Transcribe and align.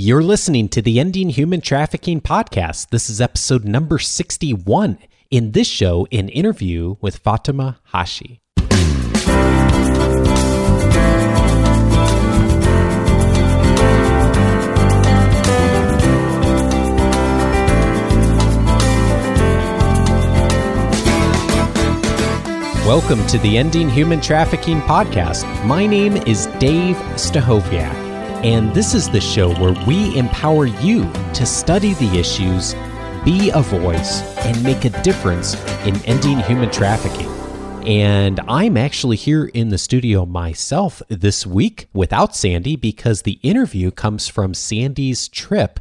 You're 0.00 0.22
listening 0.22 0.68
to 0.68 0.80
the 0.80 1.00
Ending 1.00 1.30
Human 1.30 1.60
Trafficking 1.60 2.20
podcast. 2.20 2.90
This 2.90 3.10
is 3.10 3.20
episode 3.20 3.64
number 3.64 3.98
61. 3.98 4.96
In 5.32 5.50
this 5.50 5.66
show, 5.66 6.06
an 6.12 6.28
interview 6.28 6.94
with 7.00 7.16
Fatima 7.16 7.80
Hashi. 7.86 8.40
Welcome 22.86 23.26
to 23.26 23.38
the 23.38 23.58
Ending 23.58 23.90
Human 23.90 24.20
Trafficking 24.20 24.80
podcast. 24.82 25.44
My 25.66 25.88
name 25.88 26.16
is 26.18 26.46
Dave 26.60 26.94
Stachowiak, 27.16 28.07
and 28.44 28.72
this 28.72 28.94
is 28.94 29.10
the 29.10 29.20
show 29.20 29.52
where 29.56 29.74
we 29.84 30.16
empower 30.16 30.66
you 30.66 31.10
to 31.34 31.44
study 31.44 31.94
the 31.94 32.18
issues, 32.18 32.74
be 33.24 33.50
a 33.50 33.60
voice, 33.60 34.22
and 34.46 34.62
make 34.62 34.84
a 34.84 34.90
difference 35.02 35.54
in 35.84 35.96
ending 36.04 36.38
human 36.38 36.70
trafficking. 36.70 37.26
And 37.84 38.38
I'm 38.46 38.76
actually 38.76 39.16
here 39.16 39.46
in 39.46 39.70
the 39.70 39.78
studio 39.78 40.24
myself 40.24 41.02
this 41.08 41.46
week 41.46 41.88
without 41.92 42.36
Sandy 42.36 42.76
because 42.76 43.22
the 43.22 43.40
interview 43.42 43.90
comes 43.90 44.28
from 44.28 44.54
Sandy's 44.54 45.26
trip 45.26 45.80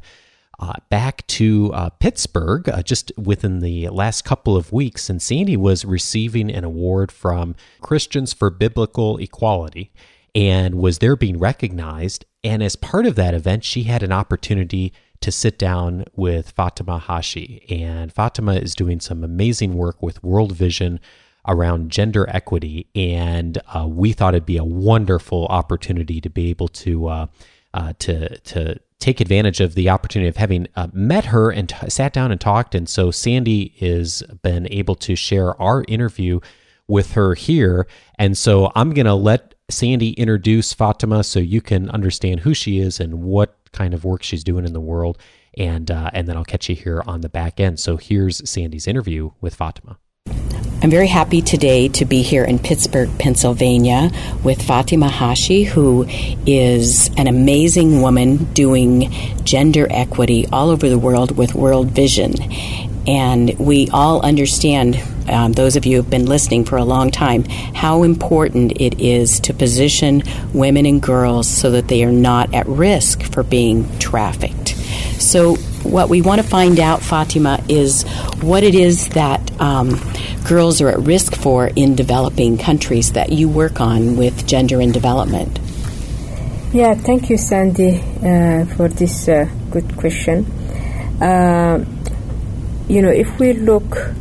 uh, 0.59 0.73
back 0.89 1.27
to 1.27 1.71
uh, 1.75 1.89
Pittsburgh 1.91 2.67
uh, 2.69 2.81
just 2.81 3.11
within 3.17 3.59
the 3.59 3.89
last 3.89 4.25
couple 4.25 4.57
of 4.57 4.71
weeks, 4.71 5.11
and 5.11 5.21
Sandy 5.21 5.55
was 5.55 5.85
receiving 5.85 6.51
an 6.51 6.63
award 6.63 7.11
from 7.11 7.55
Christians 7.81 8.33
for 8.33 8.49
Biblical 8.49 9.17
Equality 9.17 9.91
and 10.33 10.75
was 10.75 10.99
there 10.99 11.15
being 11.15 11.39
recognized. 11.39 12.25
And 12.47 12.63
as 12.63 12.77
part 12.77 13.05
of 13.05 13.15
that 13.15 13.33
event, 13.33 13.65
she 13.65 13.83
had 13.83 14.03
an 14.03 14.13
opportunity 14.13 14.93
to 15.19 15.31
sit 15.31 15.59
down 15.59 16.05
with 16.15 16.51
Fatima 16.51 16.97
Hashi. 16.97 17.65
And 17.69 18.13
Fatima 18.13 18.53
is 18.53 18.73
doing 18.73 19.01
some 19.01 19.23
amazing 19.23 19.73
work 19.73 20.01
with 20.01 20.23
World 20.23 20.53
Vision 20.53 21.01
around 21.45 21.91
gender 21.91 22.25
equity. 22.29 22.87
And 22.95 23.57
uh, 23.73 23.87
we 23.87 24.13
thought 24.13 24.33
it'd 24.33 24.45
be 24.45 24.57
a 24.57 24.63
wonderful 24.63 25.45
opportunity 25.47 26.21
to 26.21 26.29
be 26.29 26.49
able 26.49 26.69
to. 26.69 27.07
Uh, 27.07 27.27
uh, 27.73 27.93
to 27.99 28.39
to 28.39 28.79
take 28.97 29.19
advantage 29.19 29.59
of 29.59 29.75
the 29.75 29.89
opportunity 29.89 30.27
of 30.27 30.37
having 30.37 30.67
uh, 30.75 30.87
met 30.93 31.25
her 31.25 31.51
and 31.51 31.69
t- 31.69 31.89
sat 31.89 32.13
down 32.13 32.31
and 32.31 32.41
talked. 32.41 32.73
And 32.73 32.89
so 32.89 33.11
Sandy 33.11 33.75
has 33.79 34.23
been 34.41 34.67
able 34.71 34.95
to 34.95 35.15
share 35.15 35.61
our 35.61 35.83
interview 35.87 36.39
with 36.87 37.11
her 37.11 37.35
here. 37.35 37.85
And 38.17 38.35
so 38.35 38.71
I'm 38.73 38.93
going 38.93 39.05
to 39.05 39.13
let 39.13 39.53
Sandy 39.69 40.11
introduce 40.11 40.71
Fatima 40.71 41.25
so 41.25 41.39
you 41.39 41.59
can 41.59 41.89
understand 41.89 42.41
who 42.41 42.53
she 42.53 42.79
is 42.79 43.01
and 43.01 43.21
what 43.21 43.57
kind 43.73 43.93
of 43.93 44.05
work 44.05 44.23
she's 44.23 44.43
doing 44.43 44.65
in 44.65 44.71
the 44.71 44.79
world. 44.79 45.17
And, 45.57 45.91
uh, 45.91 46.09
and 46.13 46.27
then 46.27 46.37
I'll 46.37 46.45
catch 46.45 46.69
you 46.69 46.75
here 46.75 47.03
on 47.05 47.19
the 47.19 47.27
back 47.27 47.59
end. 47.59 47.79
So 47.79 47.97
here's 47.97 48.49
Sandy's 48.49 48.87
interview 48.87 49.31
with 49.41 49.55
Fatima. 49.55 49.97
I'm 50.81 50.91
very 50.91 51.07
happy 51.07 51.41
today 51.41 51.87
to 51.89 52.05
be 52.05 52.21
here 52.21 52.45
in 52.45 52.59
Pittsburgh, 52.59 53.09
Pennsylvania, 53.19 54.11
with 54.43 54.61
Fatima 54.61 55.09
Hashi, 55.09 55.63
who 55.63 56.05
is 56.45 57.09
an 57.17 57.27
amazing 57.27 58.01
woman 58.01 58.45
doing 58.53 59.11
gender 59.43 59.87
equity 59.89 60.45
all 60.53 60.69
over 60.69 60.87
the 60.87 60.99
world 60.99 61.35
with 61.35 61.55
World 61.55 61.91
Vision. 61.91 62.35
And 63.07 63.57
we 63.57 63.89
all 63.89 64.21
understand, 64.21 65.01
um, 65.29 65.53
those 65.53 65.75
of 65.75 65.85
you 65.85 65.97
who 65.97 66.01
have 66.03 66.09
been 66.09 66.25
listening 66.25 66.65
for 66.65 66.77
a 66.77 66.83
long 66.83 67.11
time, 67.11 67.43
how 67.43 68.03
important 68.03 68.73
it 68.81 68.99
is 68.99 69.39
to 69.41 69.53
position 69.53 70.23
women 70.53 70.85
and 70.85 71.01
girls 71.01 71.47
so 71.47 71.71
that 71.71 71.87
they 71.87 72.03
are 72.03 72.11
not 72.11 72.53
at 72.53 72.67
risk 72.67 73.23
for 73.23 73.43
being 73.43 73.97
trafficked. 73.99 74.69
So, 75.19 75.55
what 75.83 76.09
we 76.09 76.21
want 76.21 76.41
to 76.41 76.47
find 76.47 76.79
out, 76.79 77.01
Fatima, 77.01 77.63
is 77.69 78.03
what 78.41 78.63
it 78.63 78.75
is 78.75 79.09
that 79.09 79.51
um, 79.61 79.99
girls 80.47 80.81
are 80.81 80.89
at 80.89 80.99
risk 80.99 81.35
for 81.35 81.67
in 81.75 81.95
developing 81.95 82.57
countries 82.57 83.13
that 83.13 83.31
you 83.31 83.49
work 83.49 83.79
on 83.81 84.17
with 84.17 84.45
gender 84.47 84.81
and 84.81 84.93
development. 84.93 85.59
Yeah, 86.73 86.95
thank 86.95 87.29
you, 87.29 87.37
Sandy, 87.37 87.99
uh, 88.17 88.65
for 88.75 88.89
this 88.89 89.27
uh, 89.27 89.49
good 89.71 89.95
question. 89.97 90.45
Uh, 91.21 91.85
you 92.87 93.01
know, 93.01 93.09
if 93.09 93.39
we 93.39 93.53
look, 93.53 94.13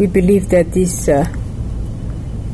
we 0.00 0.06
believe 0.06 0.48
that 0.48 0.72
these 0.72 1.10
uh, 1.10 1.26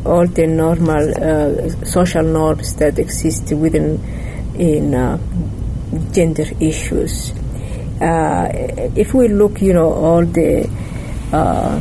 all 0.05 0.27
the 0.27 0.47
normal 0.49 1.05
uh, 1.15 1.69
social 1.85 2.25
norms 2.25 2.75
that 2.75 2.99
exist 2.99 3.53
within 3.53 3.89
in 4.59 4.93
uh, 4.93 5.17
gender 6.11 6.47
issues. 6.59 7.33
Uh, 8.01 8.49
if 8.97 9.15
we 9.15 9.29
look, 9.29 9.63
you 9.63 9.73
know, 9.73 9.93
all 9.93 10.25
the 10.27 10.69
uh, 11.33 11.81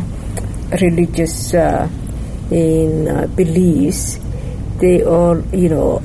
religious 0.81 1.55
uh, 1.55 1.89
in 2.51 3.05
beliefs, 3.35 4.19
they 4.77 5.03
all, 5.03 5.41
you 5.51 5.69
know, 5.69 5.99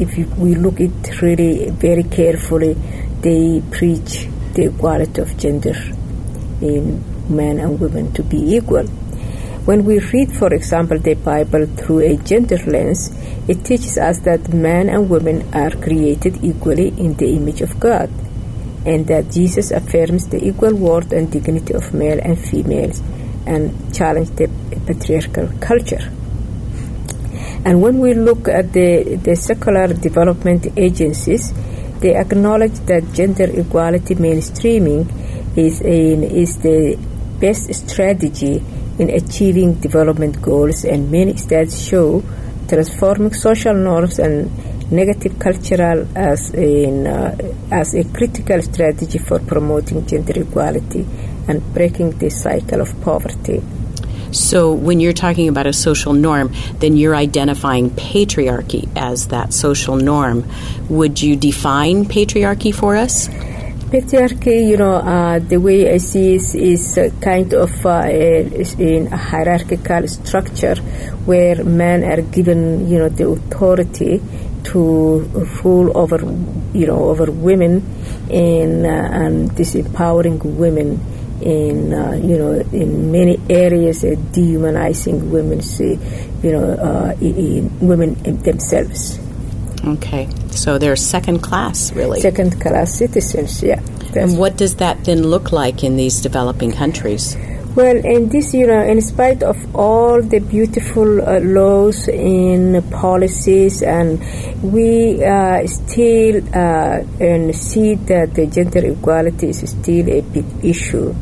if 0.00 0.16
we 0.36 0.56
look 0.56 0.80
it 0.80 1.22
really 1.22 1.70
very 1.70 2.02
carefully, 2.02 2.74
they 3.20 3.62
preach 3.70 4.26
the 4.54 4.64
equality 4.64 5.20
of 5.20 5.36
gender 5.38 5.76
in 6.60 7.04
men 7.30 7.58
and 7.58 7.80
women 7.80 8.12
to 8.12 8.22
be 8.22 8.56
equal. 8.56 8.86
When 9.66 9.84
we 9.84 9.98
read, 9.98 10.32
for 10.32 10.52
example, 10.52 10.98
the 10.98 11.14
Bible 11.14 11.66
through 11.66 12.00
a 12.00 12.16
gender 12.16 12.58
lens, 12.66 13.10
it 13.46 13.64
teaches 13.64 13.98
us 13.98 14.18
that 14.20 14.52
men 14.52 14.88
and 14.88 15.08
women 15.08 15.48
are 15.54 15.70
created 15.70 16.42
equally 16.42 16.88
in 16.88 17.14
the 17.14 17.30
image 17.36 17.60
of 17.60 17.78
God, 17.78 18.10
and 18.86 19.06
that 19.06 19.30
Jesus 19.30 19.70
affirms 19.70 20.28
the 20.28 20.42
equal 20.44 20.74
worth 20.74 21.12
and 21.12 21.30
dignity 21.30 21.74
of 21.74 21.92
male 21.94 22.18
and 22.22 22.38
females 22.38 23.02
and 23.46 23.94
challenge 23.94 24.30
the 24.30 24.48
patriarchal 24.86 25.48
culture. 25.60 26.10
And 27.64 27.82
when 27.82 27.98
we 27.98 28.14
look 28.14 28.48
at 28.48 28.72
the, 28.72 29.16
the 29.22 29.36
secular 29.36 29.88
development 29.88 30.66
agencies, 30.78 31.52
they 32.00 32.16
acknowledge 32.16 32.78
that 32.86 33.12
gender 33.12 33.44
equality 33.44 34.14
mainstreaming 34.14 35.06
is, 35.58 35.82
is 35.82 36.56
the 36.58 36.98
best 37.40 37.72
strategy 37.74 38.62
in 38.98 39.10
achieving 39.10 39.74
development 39.74 40.40
goals, 40.42 40.84
and 40.84 41.10
many 41.10 41.36
studies 41.36 41.82
show 41.82 42.22
transforming 42.68 43.32
social 43.32 43.74
norms 43.74 44.18
and 44.18 44.50
negative 44.92 45.38
cultural 45.38 46.06
as, 46.16 46.52
in, 46.54 47.06
uh, 47.06 47.36
as 47.70 47.94
a 47.94 48.04
critical 48.04 48.60
strategy 48.62 49.18
for 49.18 49.38
promoting 49.38 50.06
gender 50.06 50.42
equality 50.42 51.06
and 51.48 51.74
breaking 51.74 52.10
the 52.18 52.30
cycle 52.30 52.80
of 52.80 53.00
poverty. 53.02 53.62
So, 54.32 54.72
when 54.72 55.00
you're 55.00 55.12
talking 55.12 55.48
about 55.48 55.66
a 55.66 55.72
social 55.72 56.12
norm, 56.12 56.52
then 56.78 56.96
you're 56.96 57.16
identifying 57.16 57.90
patriarchy 57.90 58.88
as 58.96 59.28
that 59.28 59.52
social 59.52 59.96
norm. 59.96 60.48
Would 60.88 61.20
you 61.20 61.34
define 61.34 62.04
patriarchy 62.04 62.72
for 62.72 62.94
us? 62.96 63.28
Patriarchy, 63.90 64.68
you 64.68 64.76
know, 64.76 64.94
uh, 64.94 65.40
the 65.40 65.56
way 65.56 65.92
I 65.92 65.96
see 65.96 66.36
it 66.36 66.54
is 66.54 66.96
uh, 66.96 67.10
kind 67.20 67.52
of 67.52 67.84
uh, 67.84 68.06
in 68.06 69.08
a 69.12 69.16
hierarchical 69.16 70.06
structure 70.06 70.76
where 71.26 71.64
men 71.64 72.04
are 72.04 72.22
given, 72.22 72.88
you 72.88 73.00
know, 73.00 73.08
the 73.08 73.28
authority 73.28 74.22
to 74.62 75.20
rule 75.64 75.98
over, 75.98 76.18
you 76.72 76.86
know, 76.86 77.02
over 77.10 77.32
women 77.32 77.84
and, 78.30 78.86
uh, 78.86 79.24
and 79.24 79.50
disempowering 79.58 80.38
women 80.44 81.00
in 81.42 81.92
uh, 81.94 82.12
you 82.12 82.36
know 82.36 82.52
in 82.70 83.10
many 83.10 83.40
areas 83.48 84.04
uh, 84.04 84.14
dehumanizing 84.30 85.30
women 85.30 85.62
see 85.62 85.98
you 86.42 86.52
know 86.52 86.74
uh, 86.74 87.16
in 87.18 87.70
women 87.80 88.12
themselves 88.42 89.18
okay 89.84 90.28
so 90.50 90.78
they're 90.78 90.96
second 90.96 91.40
class 91.40 91.92
really. 91.92 92.20
Second 92.20 92.60
class 92.60 92.92
citizens 92.94 93.62
yeah. 93.62 93.80
And 94.14 94.38
what 94.38 94.56
does 94.56 94.76
that 94.76 95.04
then 95.04 95.22
look 95.22 95.52
like 95.52 95.84
in 95.84 95.96
these 95.96 96.20
developing 96.20 96.72
countries? 96.72 97.36
Well, 97.76 98.04
in 98.04 98.28
this, 98.30 98.52
you 98.52 98.66
know, 98.66 98.82
in 98.82 99.00
spite 99.00 99.44
of 99.44 99.56
all 99.76 100.20
the 100.20 100.40
beautiful 100.40 101.22
uh, 101.22 101.38
laws 101.38 102.08
and 102.08 102.82
policies, 102.90 103.80
and 103.80 104.18
we 104.60 105.22
uh, 105.22 105.64
still 105.68 106.42
uh, 106.48 107.06
and 107.20 107.54
see 107.54 107.94
that 107.94 108.34
the 108.34 108.48
gender 108.48 108.84
equality 108.84 109.50
is 109.50 109.70
still 109.70 110.10
a 110.10 110.20
big 110.20 110.46
issue. 110.64 111.14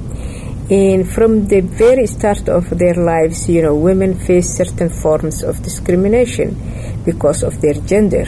And 0.70 1.08
from 1.08 1.48
the 1.48 1.60
very 1.60 2.06
start 2.06 2.48
of 2.48 2.78
their 2.78 2.94
lives, 2.94 3.48
you 3.48 3.62
know, 3.62 3.74
women 3.74 4.18
face 4.18 4.56
certain 4.56 4.90
forms 4.90 5.42
of 5.42 5.62
discrimination 5.62 7.02
because 7.04 7.42
of 7.42 7.60
their 7.60 7.74
gender. 7.74 8.24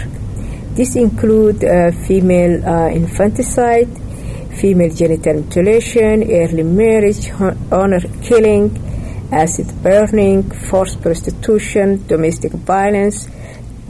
This 0.74 0.96
include 0.96 1.64
uh, 1.64 1.90
female 1.92 2.64
uh, 2.66 2.88
infanticide 2.88 3.88
female 4.60 4.92
genital 4.94 5.34
mutilation, 5.34 6.30
early 6.30 6.62
marriage, 6.62 7.30
honor 7.72 8.00
killing, 8.22 8.76
acid 9.32 9.66
burning, 9.82 10.50
forced 10.50 11.00
prostitution, 11.00 12.06
domestic 12.06 12.52
violence, 12.52 13.28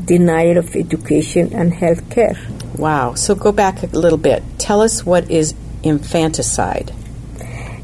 denial 0.04 0.58
of 0.58 0.76
education 0.76 1.52
and 1.52 1.74
health 1.74 2.08
care. 2.10 2.36
Wow. 2.76 3.14
So 3.14 3.34
go 3.34 3.52
back 3.52 3.82
a 3.82 3.86
little 3.86 4.18
bit. 4.18 4.42
Tell 4.58 4.80
us 4.80 5.04
what 5.04 5.30
is 5.30 5.54
infanticide. 5.82 6.92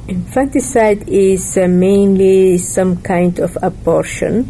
Infanticide 0.09 1.09
is 1.09 1.59
uh, 1.59 1.67
mainly 1.67 2.59
some 2.59 3.03
kind 3.03 3.41
of 3.41 3.59
abortion 3.61 4.45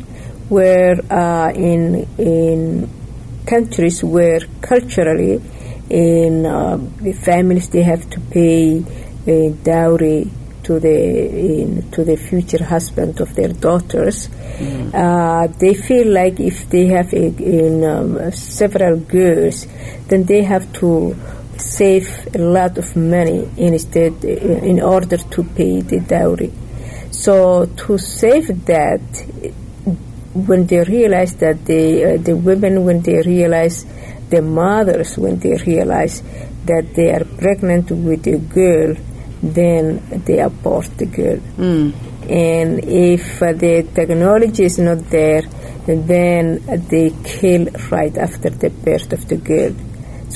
where 0.51 1.01
uh, 1.11 1.51
in 1.53 2.07
in 2.19 2.91
countries 3.47 4.05
where 4.05 4.41
culturally 4.61 5.41
in 5.89 6.45
uh, 6.45 6.77
the 7.01 7.13
families 7.13 7.71
they 7.71 7.83
have 7.83 8.09
to 8.11 8.21
pay 8.21 8.85
a 9.27 9.51
dowry 9.65 10.31
to 10.63 10.79
the 10.79 10.91
in, 10.93 11.91
to 11.91 12.05
the 12.05 12.17
future 12.17 12.63
husband 12.63 13.21
of 13.21 13.35
their 13.35 13.53
daughters. 13.53 14.29
Mm. 14.59 14.93
Uh, 14.93 15.47
they 15.59 15.73
feel 15.73 16.09
like 16.13 16.39
if 16.39 16.69
they 16.69 16.87
have 16.89 17.13
a, 17.15 17.27
in 17.27 17.85
um, 17.85 18.31
several 18.33 18.97
girls, 18.99 19.67
then 20.09 20.25
they 20.25 20.43
have 20.43 20.71
to 20.75 21.17
save 21.61 22.35
a 22.35 22.39
lot 22.39 22.79
of 22.79 22.97
money 22.97 23.49
instead 23.57 24.25
in 24.25 24.81
order 24.81 25.17
to 25.17 25.43
pay 25.43 25.81
the 25.81 26.01
dowry. 26.01 26.53
So 27.11 27.67
to 27.67 27.99
save 27.99 28.67
that, 28.67 29.01
when 30.35 30.67
they 30.67 30.83
realize 30.83 31.35
that 31.37 31.65
the 31.65 32.05
uh, 32.05 32.17
the 32.19 32.37
women 32.37 32.85
when 32.85 33.01
they 33.01 33.23
realize 33.23 33.87
the 34.29 34.43
mothers 34.43 35.17
when 35.17 35.39
they 35.39 35.57
realize 35.57 36.23
that 36.67 36.95
they 36.95 37.11
are 37.11 37.25
pregnant 37.39 37.91
with 37.91 38.27
a 38.27 38.39
girl, 38.39 38.95
then 39.43 40.03
they 40.27 40.41
abort 40.41 40.87
the 40.99 41.07
girl. 41.07 41.39
Mm. 41.57 41.95
And 42.29 42.85
if 42.85 43.41
uh, 43.41 43.53
the 43.53 43.87
technology 43.95 44.65
is 44.65 44.79
not 44.79 44.99
there, 45.11 45.43
then 45.87 46.61
they 46.89 47.15
kill 47.25 47.69
right 47.91 48.17
after 48.19 48.51
the 48.51 48.71
birth 48.71 49.13
of 49.13 49.29
the 49.29 49.37
girl. 49.37 49.73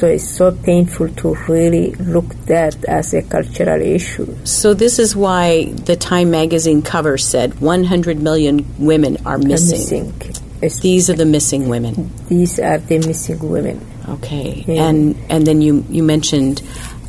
So 0.01 0.07
it's 0.07 0.25
so 0.25 0.51
painful 0.51 1.11
to 1.11 1.35
really 1.47 1.91
look 1.97 2.25
that 2.47 2.87
as 2.87 3.13
a 3.13 3.21
cultural 3.21 3.83
issue. 3.83 4.35
So 4.45 4.73
this 4.73 4.99
is 4.99 5.15
why 5.15 5.65
the 5.67 5.95
Time 5.95 6.31
magazine 6.31 6.81
cover 6.81 7.19
said 7.19 7.61
100 7.61 8.19
million 8.19 8.65
women 8.79 9.19
are 9.27 9.37
missing. 9.37 10.09
Are 10.09 10.15
missing. 10.15 10.81
These 10.81 11.11
are 11.11 11.17
the 11.17 11.27
missing 11.27 11.69
women. 11.69 12.11
These 12.31 12.59
are 12.59 12.79
the 12.79 12.97
missing 13.01 13.47
women. 13.47 13.87
Okay, 14.09 14.65
yeah. 14.67 14.89
and 14.89 15.17
and 15.29 15.47
then 15.47 15.61
you 15.61 15.85
you 15.91 16.03
mentioned 16.03 16.63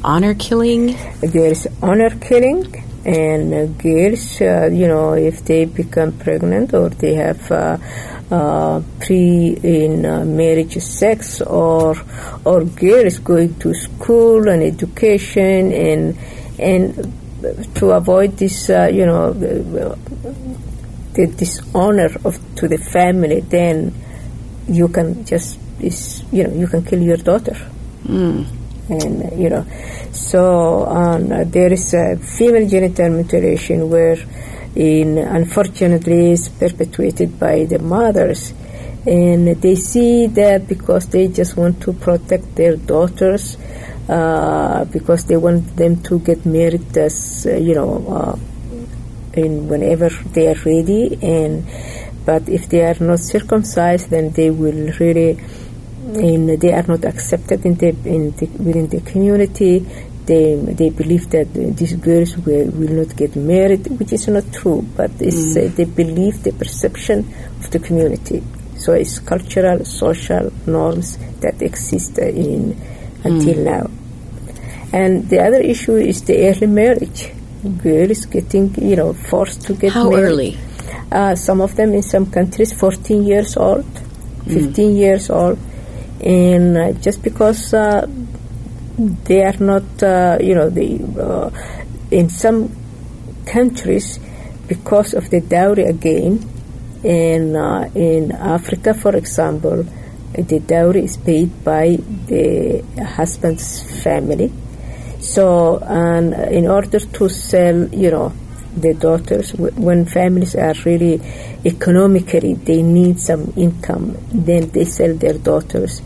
honor 0.03 0.33
killing. 0.33 0.97
There 1.21 1.49
is 1.49 1.69
honor 1.81 2.09
killing, 2.09 2.67
and 3.05 3.77
girls, 3.77 4.41
uh, 4.41 4.69
you 4.71 4.87
know, 4.87 5.13
if 5.13 5.43
they 5.45 5.65
become 5.65 6.11
pregnant 6.13 6.73
or 6.73 6.89
they 6.89 7.15
have. 7.15 7.51
Uh, 7.51 7.77
uh, 8.31 8.81
pre 9.01 9.57
in 9.61 10.03
marriage 10.37 10.77
sex 10.81 11.41
or 11.41 11.97
or 12.45 12.63
girls 12.63 13.19
going 13.19 13.53
to 13.55 13.73
school 13.73 14.47
and 14.47 14.63
education 14.63 15.73
and 15.73 16.17
and 16.57 17.75
to 17.75 17.91
avoid 17.91 18.37
this 18.37 18.69
uh, 18.69 18.89
you 18.91 19.05
know 19.05 19.33
the, 19.33 19.97
the 21.13 21.27
dishonor 21.27 22.09
of 22.23 22.39
to 22.55 22.67
the 22.67 22.77
family 22.77 23.41
then 23.41 23.93
you 24.67 24.87
can 24.87 25.25
just 25.25 25.59
is 25.81 26.23
you 26.31 26.45
know 26.45 26.53
you 26.53 26.67
can 26.67 26.83
kill 26.85 27.01
your 27.01 27.17
daughter 27.17 27.57
mm. 28.03 28.60
And 28.91 29.39
you 29.41 29.49
know. 29.49 29.65
So 30.11 30.85
um, 30.85 31.29
there 31.49 31.71
is 31.71 31.93
a 31.93 32.17
female 32.17 32.67
genital 32.67 33.09
mutilation 33.09 33.89
where 33.89 34.17
in 34.75 35.17
unfortunately 35.17 36.31
is 36.31 36.49
perpetuated 36.49 37.39
by 37.39 37.65
the 37.65 37.79
mothers. 37.79 38.53
And 39.05 39.47
they 39.47 39.75
see 39.75 40.27
that 40.27 40.67
because 40.67 41.07
they 41.07 41.27
just 41.27 41.57
want 41.57 41.81
to 41.81 41.93
protect 41.93 42.55
their 42.55 42.75
daughters 42.75 43.57
uh, 44.07 44.85
because 44.85 45.25
they 45.25 45.37
want 45.37 45.75
them 45.75 46.03
to 46.03 46.19
get 46.19 46.45
married 46.45 46.95
as 46.97 47.47
uh, 47.49 47.55
you 47.55 47.73
know 47.73 48.05
uh, 48.07 49.39
in 49.39 49.67
whenever 49.67 50.09
they 50.09 50.49
are 50.49 50.61
ready. 50.65 51.17
And 51.21 51.65
but 52.25 52.47
if 52.47 52.69
they 52.69 52.85
are 52.85 52.97
not 52.99 53.19
circumcised 53.19 54.11
then 54.11 54.31
they 54.31 54.51
will 54.51 54.91
really 54.99 55.39
and 56.15 56.49
they 56.59 56.73
are 56.73 56.83
not 56.87 57.05
accepted 57.05 57.65
in 57.65 57.75
the, 57.75 57.89
in 58.05 58.31
the, 58.31 58.45
within 58.63 58.87
the 58.87 59.01
community 59.01 59.85
they 60.25 60.55
they 60.55 60.89
believe 60.89 61.29
that 61.31 61.47
these 61.53 61.95
girls 61.95 62.37
will, 62.37 62.69
will 62.71 62.95
not 63.01 63.15
get 63.15 63.35
married, 63.35 63.87
which 63.99 64.13
is 64.13 64.27
not 64.27 64.45
true, 64.53 64.81
but 64.95 65.11
it's, 65.19 65.57
mm. 65.57 65.65
uh, 65.65 65.75
they 65.75 65.85
believe 65.85 66.43
the 66.43 66.53
perception 66.53 67.19
of 67.59 67.69
the 67.71 67.79
community. 67.79 68.43
So 68.77 68.93
it's 68.93 69.19
cultural, 69.19 69.83
social 69.85 70.51
norms 70.65 71.17
that 71.41 71.61
exist 71.61 72.17
in 72.19 72.79
until 73.23 73.55
mm. 73.55 73.65
now. 73.73 73.89
And 74.93 75.29
the 75.29 75.39
other 75.39 75.61
issue 75.61 75.95
is 75.95 76.21
the 76.23 76.47
early 76.47 76.67
marriage. 76.67 77.31
Girls 77.83 78.25
getting, 78.25 78.73
you 78.75 78.95
know, 78.95 79.13
forced 79.13 79.61
to 79.67 79.73
get 79.73 79.93
How 79.93 80.09
married. 80.09 80.23
early? 80.23 80.57
Uh, 81.11 81.35
some 81.35 81.61
of 81.61 81.75
them 81.75 81.93
in 81.93 82.01
some 82.01 82.29
countries, 82.31 82.73
14 82.73 83.23
years 83.23 83.55
old, 83.57 83.85
mm. 83.85 84.53
15 84.53 84.95
years 84.95 85.29
old. 85.29 85.57
And 86.23 86.77
uh, 86.77 86.91
just 86.93 87.23
because 87.23 87.73
uh, 87.73 88.07
they 88.97 89.43
are 89.43 89.57
not, 89.57 90.03
uh, 90.03 90.37
you 90.39 90.53
know, 90.53 90.69
the, 90.69 91.01
uh, 91.19 91.49
in 92.11 92.29
some 92.29 92.69
countries, 93.45 94.19
because 94.67 95.13
of 95.13 95.29
the 95.29 95.41
dowry 95.41 95.83
again, 95.83 96.47
in, 97.03 97.55
in 97.95 98.31
Africa, 98.31 98.93
for 98.93 99.15
example, 99.15 99.83
the 100.33 100.59
dowry 100.59 101.03
is 101.05 101.17
paid 101.17 101.63
by 101.63 101.97
the 102.27 102.83
husband's 103.03 103.81
family. 104.03 104.51
So, 105.19 105.79
and 105.79 106.33
in 106.33 106.67
order 106.67 106.99
to 106.99 107.29
sell, 107.29 107.87
you 107.89 108.11
know, 108.11 108.33
the 108.75 108.93
daughters, 108.93 109.53
when 109.53 110.05
families 110.05 110.55
are 110.55 110.73
really 110.85 111.21
economically, 111.65 112.53
they 112.53 112.81
need 112.81 113.19
some 113.19 113.53
income, 113.55 114.17
then 114.31 114.69
they 114.69 114.85
sell 114.85 115.13
their 115.15 115.37
daughters 115.37 116.01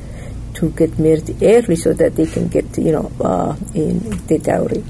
to 0.55 0.69
get 0.71 0.97
married 0.97 1.41
early 1.43 1.75
so 1.75 1.93
that 1.93 2.15
they 2.15 2.25
can 2.25 2.47
get, 2.47 2.77
you 2.77 2.91
know, 2.91 3.11
uh, 3.21 3.55
in 3.73 3.99
the 4.27 4.39
dowry. 4.39 4.83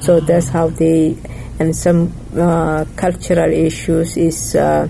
So 0.00 0.20
that's 0.20 0.48
how 0.48 0.68
they, 0.68 1.16
and 1.58 1.74
some 1.74 2.12
uh, 2.36 2.84
cultural 2.96 3.52
issues 3.52 4.16
is 4.16 4.54
uh, 4.54 4.88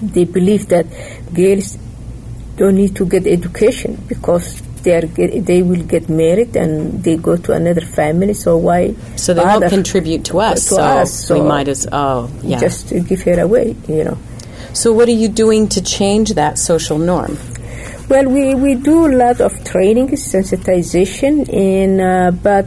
they 0.00 0.24
believe 0.24 0.68
that 0.68 0.86
girls 1.34 1.76
don't 2.56 2.76
need 2.76 2.96
to 2.96 3.04
get 3.04 3.26
education 3.26 4.02
because 4.08 4.62
they 4.86 4.94
are 4.94 5.06
they 5.50 5.62
will 5.62 5.82
get 5.82 6.08
married 6.08 6.54
and 6.56 7.02
they 7.02 7.16
go 7.16 7.36
to 7.36 7.52
another 7.52 7.80
family. 7.82 8.34
So 8.34 8.56
why? 8.56 8.94
So 9.16 9.34
they 9.34 9.42
won't 9.42 9.68
contribute 9.68 10.24
to 10.26 10.38
us. 10.40 10.68
To 10.68 10.74
so, 10.76 10.82
us, 10.82 11.12
so 11.26 11.42
we 11.42 11.48
might 11.48 11.68
as 11.68 11.88
oh 11.90 12.30
yeah. 12.42 12.60
Just 12.60 12.94
give 13.10 13.22
her 13.22 13.40
away, 13.40 13.74
you 13.88 14.04
know. 14.04 14.18
So 14.72 14.92
what 14.92 15.08
are 15.08 15.18
you 15.24 15.28
doing 15.28 15.68
to 15.74 15.82
change 15.82 16.34
that 16.34 16.58
social 16.58 16.98
norm? 16.98 17.36
Well, 18.08 18.28
we, 18.28 18.54
we 18.54 18.76
do 18.76 19.06
a 19.06 19.12
lot 19.16 19.40
of 19.40 19.52
training, 19.64 20.10
sensitization, 20.10 21.48
in, 21.48 22.00
uh, 22.00 22.30
but 22.30 22.66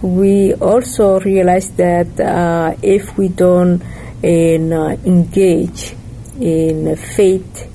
we 0.00 0.54
also 0.54 1.20
realize 1.20 1.68
that 1.72 2.18
uh, 2.18 2.74
if 2.80 3.18
we 3.18 3.28
don't 3.28 3.82
in, 4.22 4.72
uh, 4.72 4.96
engage 5.04 5.94
in 6.40 6.96
faith 6.96 7.68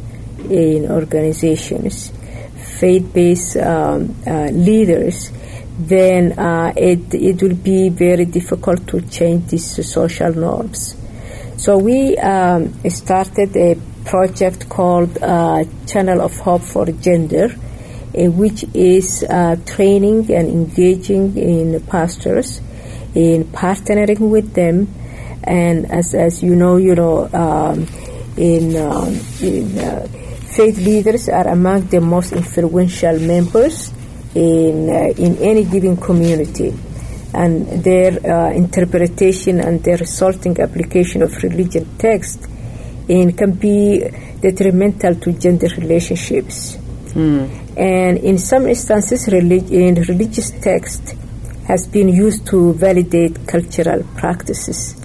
in 0.50 0.90
organizations, 0.90 2.12
faith-based 2.80 3.58
um, 3.58 4.16
uh, 4.26 4.48
leaders, 4.52 5.32
then 5.80 6.38
uh, 6.38 6.74
it, 6.76 7.14
it 7.14 7.42
will 7.42 7.56
be 7.56 7.90
very 7.90 8.26
difficult 8.26 8.88
to 8.88 9.02
change 9.02 9.50
these 9.50 9.92
social 9.92 10.34
norms. 10.34 10.96
So 11.58 11.78
we 11.78 12.18
um, 12.18 12.74
started 12.90 13.56
a 13.56 13.76
project 14.06 14.70
called 14.70 15.18
uh, 15.22 15.64
Channel 15.88 16.22
of 16.22 16.36
Hope 16.38 16.62
for 16.62 16.86
Gender, 16.86 17.46
uh, 17.46 18.30
which 18.32 18.66
is 18.74 19.24
uh, 19.24 19.56
training 19.66 20.32
and 20.32 20.48
engaging 20.48 21.38
in 21.38 21.82
pastors, 21.88 22.62
in 23.16 23.46
partnering 23.46 24.30
with 24.30 24.54
them, 24.54 24.94
and 25.44 25.90
as, 25.92 26.14
as 26.14 26.44
you 26.44 26.56
know, 26.56 26.78
you 26.78 26.96
know, 26.96 27.30
um, 27.34 27.88
in, 28.38 28.76
um, 28.76 29.20
in 29.42 29.78
uh, 29.80 30.08
faith 30.56 30.78
leaders 30.78 31.30
are 31.30 31.48
among 31.48 31.88
the 31.88 32.00
most 32.00 32.32
influential 32.34 33.20
members 33.20 33.92
in 34.36 34.90
uh, 34.90 35.14
in 35.18 35.38
any 35.38 35.64
given 35.64 35.98
community 35.98 36.74
and 37.34 37.84
their 37.84 38.12
uh, 38.26 38.52
interpretation 38.52 39.60
and 39.60 39.84
their 39.84 39.98
resulting 39.98 40.60
application 40.60 41.24
of 41.24 41.32
religion 41.44 41.86
text 41.98 42.46
and 43.10 43.38
can 43.38 43.52
be 43.54 44.00
detrimental 44.40 45.16
to 45.16 45.34
gender 45.34 45.68
relationships. 45.78 46.78
Mm. 47.14 47.78
And 47.78 48.18
in 48.20 48.38
some 48.38 48.68
instances, 48.68 49.28
relig- 49.28 49.72
in 49.72 49.96
religious 49.96 50.52
text 50.52 51.16
has 51.68 51.88
been 51.88 52.10
used 52.10 52.46
to 52.48 52.74
validate 52.74 53.48
cultural 53.48 54.04
practices 54.16 54.96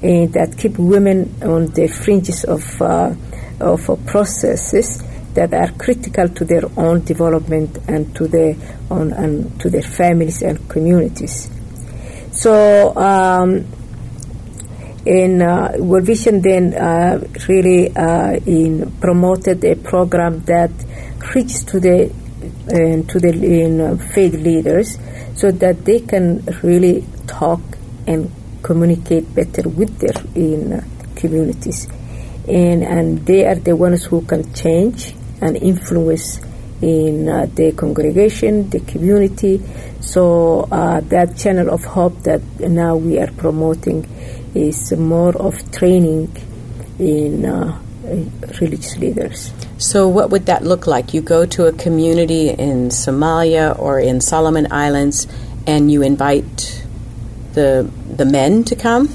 that 0.00 0.54
keep 0.56 0.78
women 0.78 1.34
on 1.42 1.66
the 1.68 1.86
fringes 1.86 2.44
of, 2.44 2.62
uh, 2.80 3.14
of 3.60 3.86
processes 4.06 5.02
that 5.34 5.54
are 5.54 5.70
critical 5.72 6.28
to 6.28 6.44
their 6.44 6.64
own 6.76 7.04
development 7.04 7.78
and 7.88 8.14
to 8.16 8.26
their 8.26 8.54
own 8.90 9.12
and 9.12 9.60
to 9.60 9.70
their 9.70 9.82
families 9.82 10.42
and 10.42 10.68
communities. 10.68 11.50
So 12.32 12.96
um, 12.96 13.66
in 15.06 15.40
uh, 15.40 15.76
World 15.78 16.04
Vision 16.04 16.42
then 16.42 16.74
uh, 16.74 17.24
really 17.48 17.94
uh, 17.94 18.32
in 18.44 18.90
promoted 19.00 19.64
a 19.64 19.76
program 19.76 20.40
that 20.44 20.70
reaches 21.34 21.64
to 21.64 21.80
the 21.80 22.10
uh, 22.10 23.08
to 23.10 23.20
the 23.20 23.30
in, 23.30 23.80
uh, 23.80 23.96
faith 23.96 24.34
leaders 24.34 24.98
so 25.36 25.50
that 25.50 25.84
they 25.84 26.00
can 26.00 26.44
really 26.62 27.04
talk 27.26 27.60
and 28.06 28.30
communicate 28.62 29.32
better 29.34 29.68
with 29.68 29.96
their 29.98 30.22
in 30.34 30.72
uh, 30.72 30.84
communities 31.14 31.88
and 32.50 32.82
and 32.82 33.26
they 33.26 33.46
are 33.46 33.54
the 33.54 33.76
ones 33.76 34.04
who 34.04 34.22
can 34.22 34.52
change 34.54 35.14
and 35.40 35.56
influence 35.56 36.40
in 36.82 37.28
uh, 37.28 37.46
the 37.54 37.72
congregation, 37.72 38.68
the 38.70 38.80
community. 38.80 39.62
So 40.00 40.68
uh, 40.72 41.00
that 41.00 41.36
channel 41.36 41.70
of 41.70 41.84
hope 41.84 42.22
that 42.24 42.42
now 42.58 42.96
we 42.96 43.18
are 43.18 43.30
promoting 43.32 44.04
is 44.54 44.92
more 44.92 45.36
of 45.36 45.70
training 45.72 46.34
in 46.98 47.44
uh, 47.44 47.78
religious 48.60 48.96
leaders. 48.96 49.52
So, 49.78 50.08
what 50.08 50.30
would 50.30 50.46
that 50.46 50.64
look 50.64 50.86
like? 50.86 51.14
You 51.14 51.20
go 51.20 51.46
to 51.46 51.66
a 51.66 51.72
community 51.72 52.50
in 52.50 52.88
Somalia 52.88 53.78
or 53.78 54.00
in 54.00 54.20
Solomon 54.20 54.70
Islands, 54.70 55.26
and 55.66 55.90
you 55.90 56.02
invite 56.02 56.84
the 57.52 57.90
the 58.16 58.24
men 58.24 58.64
to 58.64 58.76
come. 58.76 59.08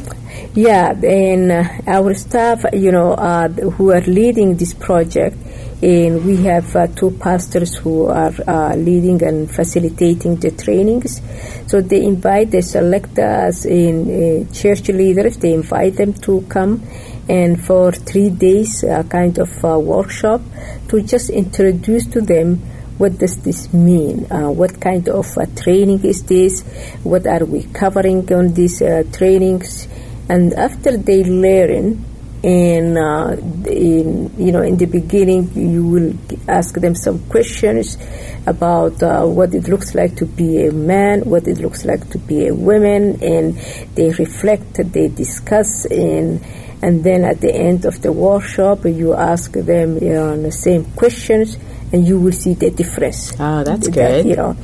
Yeah, 0.54 0.92
and 0.92 1.52
uh, 1.52 1.64
our 1.88 2.14
staff, 2.14 2.66
you 2.74 2.92
know, 2.92 3.14
uh, 3.14 3.50
who 3.50 3.92
are 3.92 4.02
leading 4.02 4.56
this 4.56 4.74
project, 4.74 5.38
and 5.82 6.26
we 6.26 6.38
have 6.44 6.76
uh, 6.76 6.88
two 6.88 7.12
pastors 7.12 7.76
who 7.76 8.08
are 8.08 8.34
uh, 8.48 8.76
leading 8.76 9.22
and 9.24 9.52
facilitating 9.54 10.38
the 10.38 10.52
trainings. 10.52 11.22
So 11.68 11.82
they 11.82 12.04
invite, 12.04 12.52
they 12.52 12.62
select 12.62 13.20
us 13.20 13.66
in 13.66 14.48
uh, 14.48 14.54
church 14.54 14.88
leaders, 14.88 15.38
they 15.38 15.54
invite 15.54 15.98
them 15.98 16.14
to 16.26 16.42
come 16.44 16.82
and 17.28 17.60
for 17.64 17.92
three 17.92 18.30
days, 18.30 18.84
a 18.84 19.04
kind 19.04 19.38
of 19.40 19.64
workshop 19.64 20.42
to 20.90 21.02
just 21.02 21.32
introduce 21.32 22.06
to 22.08 22.22
them 22.22 22.62
what 22.98 23.18
does 23.18 23.36
this 23.42 23.74
mean? 23.74 24.26
Uh, 24.32 24.50
what 24.50 24.80
kind 24.80 25.10
of 25.10 25.38
uh, 25.38 25.46
training 25.58 26.06
is 26.06 26.24
this? 26.24 26.62
What 27.04 27.28
are 27.28 27.44
we 27.44 27.64
covering 27.64 28.32
on 28.32 28.54
these 28.54 28.82
uh, 28.82 29.04
trainings? 29.12 29.88
And 30.30 30.54
after 30.54 30.98
they 30.98 31.24
learn, 31.24 32.04
and 32.46 32.96
uh, 32.96 33.36
in, 33.68 34.32
you 34.38 34.52
know 34.52 34.62
in 34.62 34.78
the 34.78 34.86
beginning 34.86 35.52
you 35.56 35.84
will 35.84 36.14
ask 36.48 36.76
them 36.76 36.94
some 36.94 37.18
questions 37.28 37.98
about 38.46 39.02
uh, 39.02 39.26
what 39.26 39.56
it 39.56 39.68
looks 39.68 39.96
like 39.96 40.16
to 40.18 40.28
be 40.28 40.68
a 40.68 40.72
man, 40.72 41.22
what 41.22 41.48
it 41.48 41.58
looks 41.58 41.86
like 41.86 42.08
to 42.12 42.20
be 42.20 42.46
a 42.46 42.54
woman, 42.54 43.18
and 43.24 43.58
they 43.96 44.12
reflect, 44.12 44.76
they 44.94 45.08
discuss, 45.08 45.86
and 45.86 46.46
and 46.84 47.04
then 47.04 47.24
at 47.24 47.42
the 47.42 47.52
end 47.52 47.86
of 47.86 48.02
the 48.04 48.12
workshop 48.12 48.86
you 48.86 49.16
ask 49.16 49.54
them 49.54 49.98
you 49.98 50.14
know, 50.14 50.40
the 50.40 50.52
same 50.52 50.86
questions, 50.94 51.58
and 51.94 52.08
you 52.08 52.20
will 52.20 52.32
see 52.32 52.54
the 52.54 52.72
difference. 52.72 53.34
Oh, 53.40 53.64
that's 53.64 53.88
that, 53.88 53.94
good. 53.94 54.26
You 54.26 54.36
know, 54.36 54.58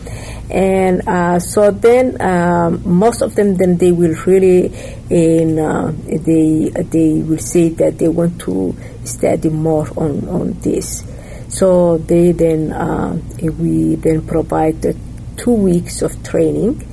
and 0.52 1.08
uh, 1.08 1.40
so 1.40 1.72
then 1.72 2.20
um, 2.22 2.82
most 2.86 3.22
of 3.22 3.36
them 3.36 3.56
then 3.56 3.78
they 3.78 3.92
will 3.92 4.16
really 4.26 4.66
in 5.10 5.60
uh, 5.60 5.92
they 6.06 6.70
they 6.70 7.22
will 7.22 7.40
say 7.40 7.70
that 7.70 7.98
they 7.98 8.08
want 8.08 8.40
to 8.42 8.76
study 9.06 9.50
more 9.50 9.88
on 9.98 10.28
on 10.28 10.54
this 10.60 11.06
so 11.48 11.98
they 12.00 12.32
then 12.32 12.72
uh, 12.74 13.18
we 13.60 13.96
then 13.96 14.26
provide 14.26 14.96
two 15.38 15.54
weeks 15.54 16.02
of 16.02 16.22
training 16.24 16.88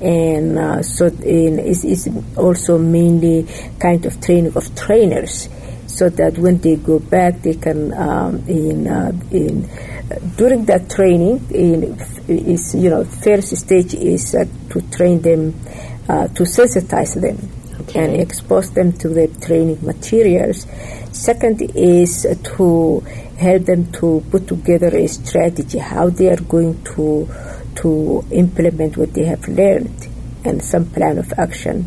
and 0.00 0.58
uh, 0.58 0.82
so 0.82 1.06
in, 1.06 1.58
it's, 1.58 1.84
it's 1.84 2.08
also 2.36 2.76
mainly 2.76 3.46
kind 3.78 4.04
of 4.04 4.20
training 4.20 4.52
of 4.56 4.74
trainers 4.74 5.48
so 5.92 6.08
that 6.08 6.38
when 6.38 6.58
they 6.58 6.76
go 6.76 6.98
back 6.98 7.42
they 7.42 7.54
can 7.54 7.92
um, 7.92 8.36
in 8.48 8.88
uh, 8.88 9.12
in 9.30 9.68
during 10.36 10.64
that 10.64 10.88
training, 10.88 11.46
in 11.50 11.98
is 12.28 12.74
you 12.74 12.90
know 12.90 13.04
first 13.04 13.54
stage 13.56 13.94
is 13.94 14.34
uh, 14.34 14.44
to 14.70 14.80
train 14.90 15.20
them 15.20 15.54
uh, 16.08 16.28
to 16.28 16.44
sensitize 16.44 17.20
them 17.20 17.38
okay. 17.80 18.04
and 18.04 18.20
expose 18.20 18.70
them 18.72 18.92
to 18.92 19.08
the 19.08 19.28
training 19.44 19.78
materials. 19.82 20.66
Second 21.12 21.60
is 21.76 22.26
to 22.56 23.00
help 23.36 23.64
them 23.64 23.90
to 23.92 24.24
put 24.30 24.48
together 24.48 24.88
a 24.96 25.06
strategy 25.06 25.78
how 25.78 26.08
they 26.08 26.30
are 26.30 26.40
going 26.42 26.82
to 26.84 27.28
to 27.74 28.24
implement 28.30 28.96
what 28.96 29.12
they 29.14 29.24
have 29.24 29.46
learned 29.48 30.08
and 30.44 30.62
some 30.62 30.86
plan 30.86 31.18
of 31.18 31.32
action. 31.38 31.86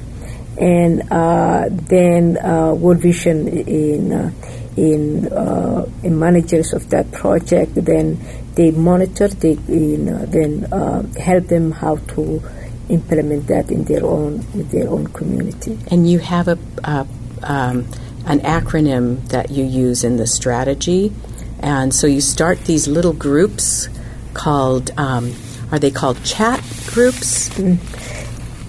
And 0.57 1.11
uh, 1.11 1.65
then 1.69 2.37
uh, 2.37 2.73
World 2.73 2.99
Vision 3.01 3.47
in 3.47 4.13
uh, 4.13 4.31
in, 4.77 5.31
uh, 5.31 5.85
in 6.03 6.19
managers 6.19 6.73
of 6.73 6.89
that 6.89 7.11
project, 7.11 7.75
then 7.75 8.19
they 8.55 8.71
monitor, 8.71 9.27
they 9.27 9.53
you 9.67 9.97
know, 9.97 10.25
then 10.25 10.65
uh, 10.71 11.03
help 11.19 11.47
them 11.47 11.71
how 11.71 11.95
to 11.95 12.41
implement 12.89 13.47
that 13.47 13.71
in 13.71 13.83
their 13.85 14.05
own 14.05 14.37
with 14.53 14.69
their 14.71 14.89
own 14.89 15.07
community. 15.07 15.77
And 15.89 16.09
you 16.09 16.19
have 16.19 16.47
a 16.47 16.57
uh, 16.83 17.05
um, 17.43 17.87
an 18.25 18.39
acronym 18.39 19.27
that 19.29 19.51
you 19.51 19.63
use 19.63 20.03
in 20.03 20.17
the 20.17 20.27
strategy, 20.27 21.11
and 21.59 21.93
so 21.93 22.07
you 22.07 22.21
start 22.21 22.65
these 22.65 22.87
little 22.87 23.13
groups 23.13 23.89
called. 24.33 24.91
Um, 24.97 25.33
are 25.71 25.79
they 25.79 25.91
called 25.91 26.23
chat 26.23 26.59
groups? 26.87 27.49
Mm. 27.49 27.79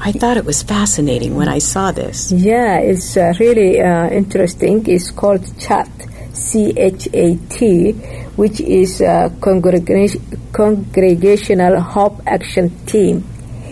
I 0.06 0.12
thought 0.12 0.36
it 0.36 0.44
was 0.44 0.62
fascinating 0.62 1.34
when 1.34 1.48
I 1.48 1.58
saw 1.58 1.90
this. 1.90 2.30
Yeah, 2.30 2.78
it's 2.78 3.16
uh, 3.16 3.32
really 3.40 3.80
uh, 3.80 4.08
interesting. 4.08 4.86
It's 4.86 5.10
called 5.10 5.42
CHAT, 5.58 5.88
C 6.32 6.72
H 6.76 7.08
A 7.12 7.34
T, 7.50 7.90
which 8.36 8.60
is 8.60 9.00
a 9.00 9.32
congregational 9.40 11.80
hope 11.80 12.22
action 12.24 12.70
team. 12.86 13.22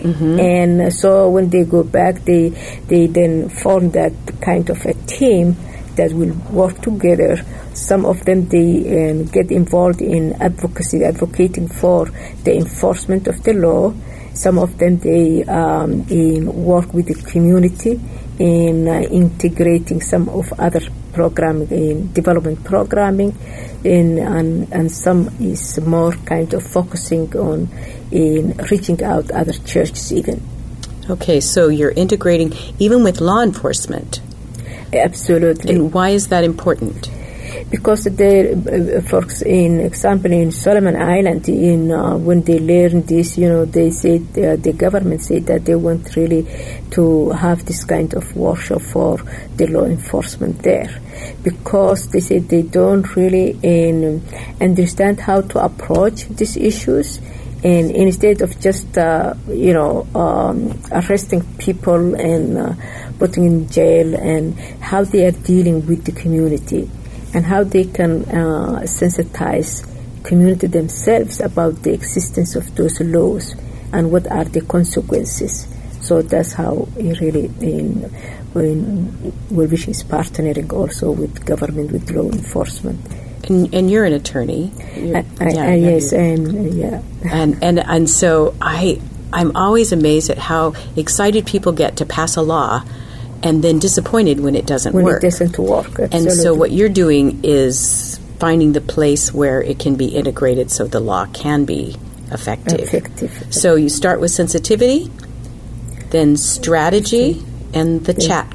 Mm-hmm. 0.03 0.39
And 0.41 0.93
so 0.93 1.29
when 1.29 1.49
they 1.49 1.63
go 1.63 1.85
back, 1.85 2.25
they 2.25 2.49
they 2.89 3.07
then 3.07 3.47
form 3.47 3.91
that 3.91 4.11
kind 4.41 4.69
of 4.69 4.85
a 4.85 4.93
team 5.07 5.55
that 5.95 6.11
will 6.11 6.33
work 6.51 6.81
together. 6.81 7.37
Some 7.73 8.05
of 8.05 8.25
them 8.25 8.49
they 8.49 9.09
um, 9.09 9.23
get 9.27 9.51
involved 9.51 10.01
in 10.01 10.33
advocacy, 10.41 11.05
advocating 11.05 11.69
for 11.69 12.07
the 12.43 12.57
enforcement 12.57 13.29
of 13.29 13.41
the 13.43 13.53
law 13.53 13.93
some 14.35 14.59
of 14.59 14.77
them 14.77 14.97
they 14.99 15.43
um, 15.45 16.05
work 16.65 16.93
with 16.93 17.07
the 17.07 17.31
community 17.31 17.99
in 18.37 18.87
uh, 18.87 18.99
integrating 19.09 20.01
some 20.01 20.27
of 20.29 20.51
other 20.59 20.81
programming 21.13 21.69
in 21.69 22.11
development 22.11 22.63
programming 22.63 23.33
in, 23.83 24.19
and, 24.19 24.71
and 24.73 24.91
some 24.91 25.29
is 25.39 25.79
more 25.81 26.11
kind 26.11 26.53
of 26.53 26.61
focusing 26.61 27.33
on 27.37 27.69
in 28.11 28.57
reaching 28.69 29.01
out 29.03 29.31
other 29.31 29.53
churches 29.53 30.11
even. 30.11 30.41
Okay, 31.09 31.39
so 31.39 31.69
you're 31.69 31.91
integrating 31.91 32.53
even 32.79 33.03
with 33.03 33.21
law 33.21 33.41
enforcement. 33.41 34.21
Absolutely. 34.91 35.73
And 35.73 35.93
why 35.93 36.09
is 36.09 36.27
that 36.27 36.43
important? 36.43 37.09
Because 37.69 38.03
the 38.05 38.97
uh, 38.97 39.01
folks 39.09 39.41
in 39.41 39.79
example 39.79 40.31
in 40.31 40.51
Solomon 40.51 40.95
Island 40.95 41.47
in 41.49 41.91
uh, 41.91 42.17
when 42.17 42.41
they 42.41 42.59
learned 42.59 43.07
this 43.07 43.37
you 43.37 43.49
know 43.49 43.65
they 43.65 43.89
said 43.91 44.21
uh, 44.37 44.55
the 44.55 44.73
government 44.73 45.21
said 45.21 45.45
that 45.47 45.65
they 45.65 45.75
want 45.75 46.15
really 46.15 46.45
to 46.95 47.29
have 47.31 47.65
this 47.65 47.83
kind 47.83 48.13
of 48.13 48.35
workshop 48.35 48.81
for 48.81 49.17
the 49.57 49.67
law 49.67 49.83
enforcement 49.83 50.63
there. 50.63 51.01
Because 51.43 52.09
they 52.09 52.19
said 52.19 52.49
they 52.49 52.61
don't 52.61 53.15
really 53.15 53.57
in, 53.61 54.23
understand 54.61 55.19
how 55.19 55.41
to 55.41 55.63
approach 55.63 56.27
these 56.29 56.57
issues. 56.57 57.19
And 57.63 57.91
instead 57.91 58.41
of 58.41 58.59
just 58.59 58.97
uh, 58.97 59.33
you 59.47 59.73
know 59.73 60.07
um, 60.13 60.79
arresting 60.91 61.43
people 61.57 62.15
and 62.15 62.57
uh, 62.57 62.73
putting 63.17 63.45
in 63.45 63.69
jail 63.69 64.13
and 64.15 64.57
how 64.79 65.03
they 65.03 65.25
are 65.25 65.31
dealing 65.31 65.85
with 65.87 66.05
the 66.05 66.11
community 66.11 66.89
and 67.35 67.45
how 67.45 67.63
they 67.65 67.83
can 67.83 68.23
uh, 68.23 68.79
sensitize 68.87 69.85
community 70.23 70.67
themselves 70.67 71.41
about 71.41 71.83
the 71.83 71.93
existence 71.93 72.55
of 72.55 72.73
those 72.75 72.99
laws 73.01 73.53
and 73.91 74.11
what 74.11 74.25
are 74.31 74.45
the 74.45 74.61
consequences. 74.61 75.67
So 76.01 76.21
that's 76.21 76.53
how 76.53 76.87
really 76.95 77.51
in 77.59 78.09
when 78.53 79.33
World 79.51 79.73
is 79.73 80.03
partnering 80.03 80.71
also 80.71 81.11
with 81.11 81.45
government 81.45 81.91
with 81.91 82.09
law 82.09 82.31
enforcement. 82.31 82.99
And, 83.49 83.73
and 83.75 83.91
you're 83.91 84.05
an 84.05 84.13
attorney. 84.13 84.71
You're, 84.95 85.17
I, 85.17 85.25
I, 85.41 85.49
yeah, 85.49 85.63
I, 85.63 85.73
yes, 85.75 86.13
and 86.13 86.73
yeah. 86.73 87.01
And 87.29 87.61
and 87.61 87.79
and 87.79 88.09
so 88.09 88.55
I 88.61 89.01
I'm 89.33 89.55
always 89.57 89.91
amazed 89.91 90.29
at 90.29 90.37
how 90.37 90.73
excited 90.95 91.45
people 91.45 91.73
get 91.73 91.97
to 91.97 92.05
pass 92.05 92.37
a 92.37 92.41
law 92.41 92.83
and 93.45 93.63
then 93.63 93.77
disappointed 93.77 94.39
when 94.39 94.55
it 94.55 94.65
doesn't 94.65 94.93
when 94.93 95.05
work. 95.05 95.21
When 95.21 95.27
it 95.27 95.31
doesn't 95.31 95.59
work. 95.59 95.85
Absolutely. 95.85 96.17
And 96.17 96.31
so 96.31 96.55
what 96.55 96.71
you're 96.71 96.89
doing 96.89 97.41
is 97.43 98.19
finding 98.39 98.73
the 98.73 98.81
place 98.81 99.31
where 99.31 99.61
it 99.61 99.79
can 99.79 99.95
be 99.95 100.07
integrated 100.07 100.71
so 100.71 100.87
the 100.87 100.99
law 100.99 101.27
can 101.27 101.63
be 101.63 101.95
effective. 102.31 102.81
Effective. 102.81 103.53
So 103.53 103.75
you 103.75 103.87
start 103.87 104.19
with 104.19 104.31
sensitivity, 104.31 105.11
then 106.09 106.37
strategy, 106.37 107.45
and 107.73 108.03
the 108.03 108.15
chat 108.15 108.51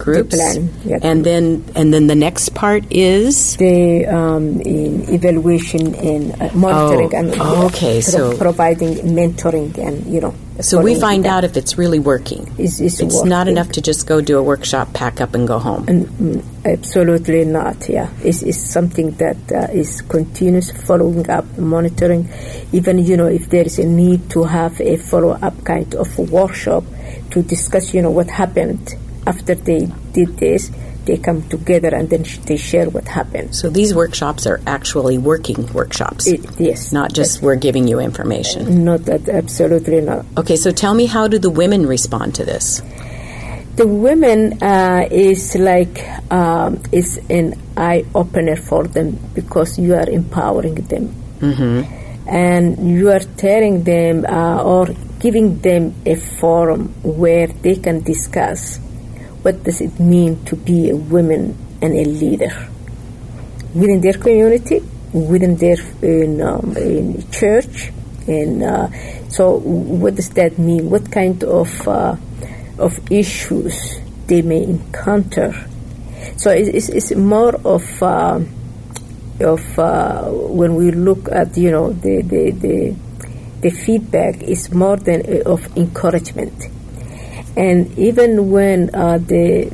groups, 0.00 0.36
yeah. 0.84 0.98
and 1.02 1.24
then 1.24 1.62
and 1.76 1.92
then 1.92 2.06
the 2.08 2.14
next 2.16 2.54
part 2.54 2.84
is 2.90 3.56
the 3.58 4.06
um, 4.06 4.60
in 4.62 5.08
evaluation 5.12 5.94
and 5.94 6.32
uh, 6.40 6.48
monitoring 6.54 7.10
Oh, 7.14 7.18
and 7.18 7.34
oh, 7.38 7.66
okay, 7.66 8.00
so- 8.00 8.36
providing 8.36 8.94
mentoring 9.14 9.76
and 9.78 10.06
you 10.12 10.20
know 10.20 10.34
so 10.60 10.80
we 10.82 10.94
find 10.94 11.24
out 11.26 11.44
if 11.44 11.56
it's 11.56 11.78
really 11.78 11.98
working. 11.98 12.42
Is- 12.58 12.80
is 12.80 13.00
it's 13.00 13.24
not 13.24 13.48
enough 13.48 13.72
to 13.72 13.80
just 13.80 14.06
go 14.06 14.20
do 14.20 14.36
a 14.36 14.42
workshop, 14.42 14.92
pack 14.92 15.20
up, 15.20 15.34
and 15.34 15.48
go 15.48 15.58
home. 15.58 15.86
Mm, 15.86 16.44
Absolutely 16.66 17.46
not. 17.46 17.88
Yeah, 17.88 18.10
it's, 18.22 18.42
it's 18.42 18.58
something 18.58 19.12
that 19.12 19.40
uh, 19.50 19.72
is 19.72 20.02
continuous 20.02 20.70
following 20.70 21.28
up, 21.30 21.46
monitoring. 21.56 22.28
Even 22.72 22.98
you 22.98 23.16
know 23.16 23.26
if 23.26 23.48
there 23.48 23.64
is 23.64 23.78
a 23.78 23.86
need 23.86 24.28
to 24.30 24.44
have 24.44 24.78
a 24.82 24.96
follow 24.96 25.30
up 25.30 25.64
kind 25.64 25.94
of 25.94 26.08
workshop 26.18 26.84
to 27.30 27.42
discuss, 27.42 27.94
you 27.94 28.02
know 28.02 28.10
what 28.10 28.28
happened 28.28 28.94
after 29.26 29.54
they 29.54 29.88
did 30.12 30.36
this. 30.38 30.70
They 31.06 31.16
come 31.16 31.42
together 31.48 31.88
and 31.94 32.10
then 32.10 32.24
sh- 32.24 32.36
they 32.44 32.56
share 32.58 32.88
what 32.90 33.08
happened. 33.08 33.56
so 33.56 33.70
these 33.70 33.94
workshops 33.94 34.46
are 34.46 34.60
actually 34.66 35.16
working 35.18 35.66
workshops, 35.72 36.26
It, 36.26 36.44
yes, 36.60 36.92
not 36.92 37.12
just 37.14 37.40
we're 37.42 37.56
giving 37.56 37.88
you 37.88 37.98
information. 38.00 38.84
not 38.84 39.06
that 39.06 39.26
absolutely 39.28 40.02
not. 40.02 40.26
Okay, 40.36 40.56
so 40.56 40.70
tell 40.70 40.92
me, 40.94 41.06
how 41.06 41.26
do 41.26 41.38
the 41.38 41.48
women 41.50 41.86
respond 41.86 42.34
to 42.36 42.44
this? 42.44 42.82
The 43.76 43.86
women 43.88 44.62
uh, 44.62 45.08
is 45.10 45.56
like 45.56 46.04
um, 46.30 46.82
is 46.92 47.18
an 47.30 47.54
eye 47.78 48.04
opener 48.14 48.56
for 48.56 48.84
them 48.86 49.18
because 49.34 49.78
you 49.78 49.94
are 49.94 50.08
empowering 50.08 50.74
them, 50.92 51.14
and 52.28 52.76
you 52.90 53.10
are 53.10 53.20
telling 53.36 53.84
them 53.84 54.26
uh, 54.28 54.62
or 54.62 54.86
giving 55.18 55.58
them 55.60 55.94
a 56.04 56.14
forum 56.16 56.88
where 57.02 57.46
they 57.46 57.76
can 57.76 58.00
discuss 58.02 58.78
what 59.42 59.62
does 59.64 59.80
it 59.80 59.98
mean 59.98 60.44
to 60.44 60.56
be 60.56 60.90
a 60.90 60.96
woman 60.96 61.56
and 61.82 61.94
a 61.94 62.04
leader 62.04 62.68
within 63.74 64.00
their 64.00 64.14
community, 64.14 64.80
within 65.12 65.56
their 65.56 65.76
in, 66.02 66.40
um, 66.42 66.76
in 66.76 67.28
church, 67.30 67.90
and 68.26 68.62
uh, 68.62 68.88
so 69.28 69.58
what 69.58 70.14
does 70.14 70.30
that 70.30 70.58
mean? 70.58 70.90
What 70.90 71.10
kind 71.10 71.42
of 71.44 71.88
uh, 71.88 72.16
of 72.78 72.98
issues 73.10 74.00
they 74.26 74.42
may 74.42 74.62
encounter? 74.64 75.54
So 76.36 76.50
it's, 76.50 76.88
it's 76.88 77.14
more 77.14 77.54
of 77.64 78.02
uh, 78.02 78.40
of 79.40 79.78
uh, 79.78 80.24
when 80.30 80.74
we 80.74 80.90
look 80.90 81.28
at 81.30 81.56
you 81.56 81.70
know 81.70 81.92
the 81.92 82.22
the, 82.22 82.50
the 82.50 82.96
the 83.60 83.70
feedback 83.70 84.42
is 84.42 84.72
more 84.72 84.96
than 84.96 85.22
uh, 85.22 85.50
of 85.50 85.76
encouragement 85.76 86.52
and 87.60 87.98
even 87.98 88.50
when 88.50 88.78
uh, 88.94 89.18
the 89.18 89.68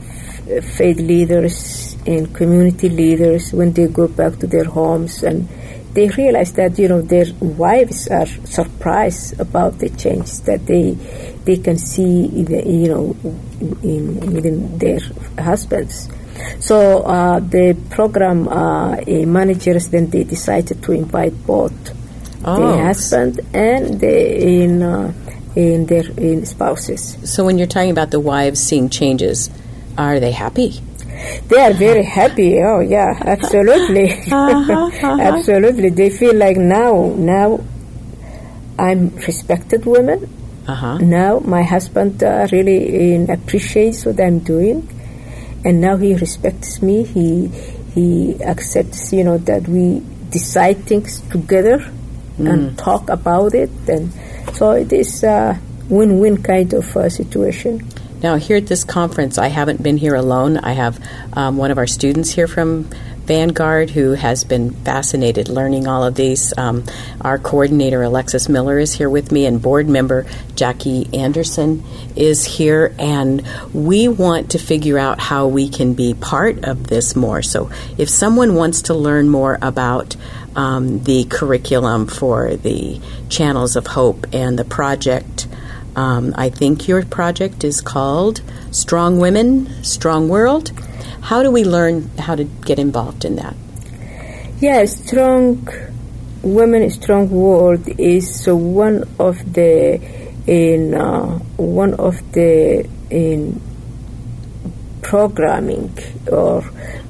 faith 0.76 0.98
leaders 0.98 1.96
and 2.06 2.34
community 2.34 2.88
leaders, 2.88 3.52
when 3.52 3.72
they 3.72 3.86
go 3.86 4.08
back 4.08 4.38
to 4.42 4.46
their 4.46 4.64
homes 4.64 5.22
and 5.22 5.48
they 5.94 6.08
realize 6.10 6.52
that 6.54 6.78
you 6.78 6.88
know 6.88 7.00
their 7.00 7.26
wives 7.40 8.08
are 8.08 8.26
surprised 8.26 9.38
about 9.40 9.78
the 9.78 9.88
change 9.90 10.30
that 10.42 10.66
they 10.66 10.92
they 11.46 11.56
can 11.56 11.78
see 11.78 12.26
the, 12.42 12.60
you 12.66 12.88
know 12.92 13.04
in, 13.82 14.18
within 14.34 14.78
their 14.78 14.98
husbands. 15.38 16.08
So 16.60 17.02
uh, 17.02 17.40
the 17.40 17.76
program 17.90 18.48
uh, 18.48 18.96
managers 19.06 19.88
then 19.88 20.10
they 20.10 20.24
decided 20.24 20.82
to 20.82 20.92
invite 20.92 21.34
both 21.46 21.72
Oh. 22.44 22.60
the 22.60 22.82
husband 22.84 23.40
and 23.54 23.98
the 23.98 24.16
in 24.38 24.82
uh, 24.82 25.12
in 25.56 25.86
their 25.86 26.04
in 26.18 26.44
spouses. 26.44 27.16
So 27.24 27.44
when 27.44 27.58
you're 27.58 27.66
talking 27.66 27.90
about 27.90 28.10
the 28.10 28.20
wives 28.20 28.60
seeing 28.60 28.90
changes, 28.90 29.50
are 29.96 30.20
they 30.20 30.30
happy? 30.30 30.80
They 31.48 31.58
are 31.58 31.72
very 31.72 32.04
happy. 32.04 32.60
Oh 32.62 32.80
yeah, 32.80 33.16
absolutely, 33.24 34.12
absolutely. 34.30 35.88
They 35.88 36.10
feel 36.10 36.36
like 36.36 36.58
now, 36.58 37.14
now, 37.16 37.64
I'm 38.78 39.16
respected 39.16 39.86
woman. 39.86 40.28
Uh 40.68 40.74
huh. 40.74 40.98
Now 40.98 41.40
my 41.40 41.62
husband 41.62 42.22
uh, 42.22 42.46
really 42.52 43.16
uh, 43.16 43.32
appreciates 43.32 44.04
what 44.04 44.20
I'm 44.20 44.40
doing, 44.40 44.86
and 45.64 45.80
now 45.80 45.96
he 45.96 46.14
respects 46.14 46.82
me. 46.82 47.04
He 47.04 47.48
he 47.94 48.36
accepts, 48.44 49.12
you 49.12 49.24
know, 49.24 49.38
that 49.38 49.66
we 49.66 50.02
decide 50.28 50.84
things 50.84 51.20
together 51.30 51.90
and 52.38 52.76
talk 52.76 53.08
about 53.08 53.54
it, 53.54 53.70
and 53.88 54.12
so 54.56 54.70
it 54.70 54.90
is 54.92 55.22
a 55.22 55.60
win-win 55.90 56.42
kind 56.42 56.72
of 56.72 56.96
uh, 56.96 57.08
situation. 57.10 57.86
Now, 58.22 58.36
here 58.36 58.56
at 58.56 58.66
this 58.66 58.84
conference, 58.84 59.36
I 59.36 59.48
haven't 59.48 59.82
been 59.82 59.98
here 59.98 60.14
alone. 60.14 60.56
I 60.56 60.72
have 60.72 60.98
um, 61.34 61.58
one 61.58 61.70
of 61.70 61.76
our 61.76 61.86
students 61.86 62.30
here 62.30 62.48
from 62.48 62.88
Vanguard 63.26 63.90
who 63.90 64.12
has 64.12 64.44
been 64.44 64.70
fascinated 64.70 65.48
learning 65.48 65.86
all 65.86 66.04
of 66.04 66.14
these. 66.14 66.56
Um, 66.56 66.84
our 67.20 67.38
coordinator, 67.38 68.02
Alexis 68.02 68.48
Miller, 68.48 68.78
is 68.78 68.92
here 68.92 69.10
with 69.10 69.32
me, 69.32 69.46
and 69.46 69.60
board 69.60 69.88
member 69.88 70.26
Jackie 70.54 71.08
Anderson 71.12 71.84
is 72.14 72.44
here. 72.44 72.94
And 72.98 73.46
we 73.72 74.08
want 74.08 74.52
to 74.52 74.58
figure 74.58 74.98
out 74.98 75.18
how 75.18 75.48
we 75.48 75.68
can 75.68 75.94
be 75.94 76.14
part 76.14 76.64
of 76.64 76.86
this 76.86 77.16
more. 77.16 77.42
So, 77.42 77.70
if 77.98 78.08
someone 78.08 78.54
wants 78.54 78.82
to 78.82 78.94
learn 78.94 79.28
more 79.28 79.58
about 79.60 80.16
um, 80.54 81.02
the 81.02 81.24
curriculum 81.24 82.06
for 82.06 82.56
the 82.56 83.00
Channels 83.28 83.76
of 83.76 83.86
Hope 83.86 84.26
and 84.32 84.58
the 84.58 84.64
project, 84.64 85.46
um, 85.96 86.34
I 86.36 86.50
think 86.50 86.88
your 86.88 87.04
project 87.04 87.64
is 87.64 87.80
called 87.80 88.42
Strong 88.70 89.18
Women, 89.18 89.82
Strong 89.82 90.28
World. 90.28 90.70
How 91.26 91.42
do 91.42 91.50
we 91.50 91.64
learn 91.64 92.08
how 92.18 92.36
to 92.36 92.44
get 92.44 92.78
involved 92.78 93.24
in 93.24 93.34
that? 93.34 93.56
Yeah, 94.60 94.84
strong 94.84 95.66
women, 96.40 96.88
strong 96.90 97.28
world 97.30 97.82
is 97.98 98.46
one 98.54 99.02
of 99.18 99.36
the 99.52 100.00
in 100.46 100.94
uh, 100.94 101.38
one 101.56 101.94
of 101.94 102.14
the 102.30 102.88
in 103.10 103.60
programming 105.02 105.98
or 106.30 106.62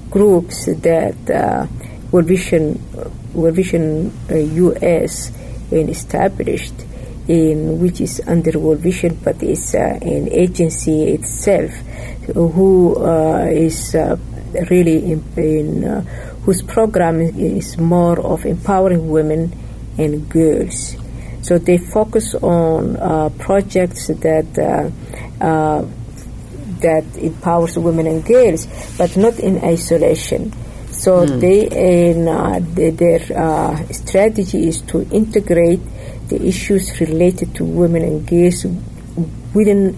groups 0.08 0.64
that 0.64 1.30
uh, 1.30 1.66
World 2.10 2.26
Vision, 2.26 2.80
World 3.34 3.56
Vision 3.56 4.16
uh, 4.30 4.36
US 4.36 5.30
established 5.90 6.85
in 7.28 7.80
which 7.80 8.00
is 8.00 8.20
under 8.26 8.58
World 8.58 8.80
Vision, 8.80 9.18
but 9.22 9.42
it's 9.42 9.74
uh, 9.74 9.98
an 10.00 10.28
agency 10.32 11.08
itself 11.12 11.70
who 12.34 12.96
uh, 12.96 13.46
is 13.50 13.94
uh, 13.94 14.16
really 14.70 15.12
in, 15.12 15.24
in 15.36 15.84
uh, 15.84 16.00
whose 16.44 16.62
program 16.62 17.20
is 17.20 17.78
more 17.78 18.20
of 18.20 18.46
empowering 18.46 19.08
women 19.10 19.52
and 19.98 20.28
girls. 20.28 20.96
So 21.42 21.58
they 21.58 21.78
focus 21.78 22.34
on 22.34 22.96
uh, 22.96 23.30
projects 23.38 24.08
that 24.08 24.50
uh, 24.58 24.90
uh, 25.44 25.86
that 26.80 27.04
empowers 27.16 27.78
women 27.78 28.06
and 28.06 28.24
girls, 28.24 28.66
but 28.98 29.16
not 29.16 29.38
in 29.38 29.62
isolation. 29.64 30.52
So 30.90 31.26
they 31.26 31.68
in 32.12 32.26
uh, 32.26 32.60
the, 32.60 32.90
their 32.90 33.20
uh, 33.36 33.76
strategy 33.92 34.68
is 34.68 34.80
to 34.82 35.02
integrate 35.10 35.80
the 36.28 36.46
issues 36.46 37.00
related 37.00 37.54
to 37.56 37.64
women 37.64 38.02
and 38.02 38.26
girls 38.26 38.64
within 39.54 39.96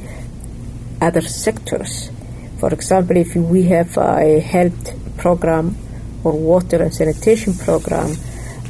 other 1.01 1.21
sectors. 1.21 2.11
For 2.59 2.73
example, 2.73 3.17
if 3.17 3.35
we 3.37 3.65
have 3.65 3.97
a 3.97 4.41
health 4.41 5.17
program 5.17 5.77
or 6.25 6.33
water 6.33 6.83
and 6.83 6.93
sanitation 6.93 7.55
program, 7.55 8.17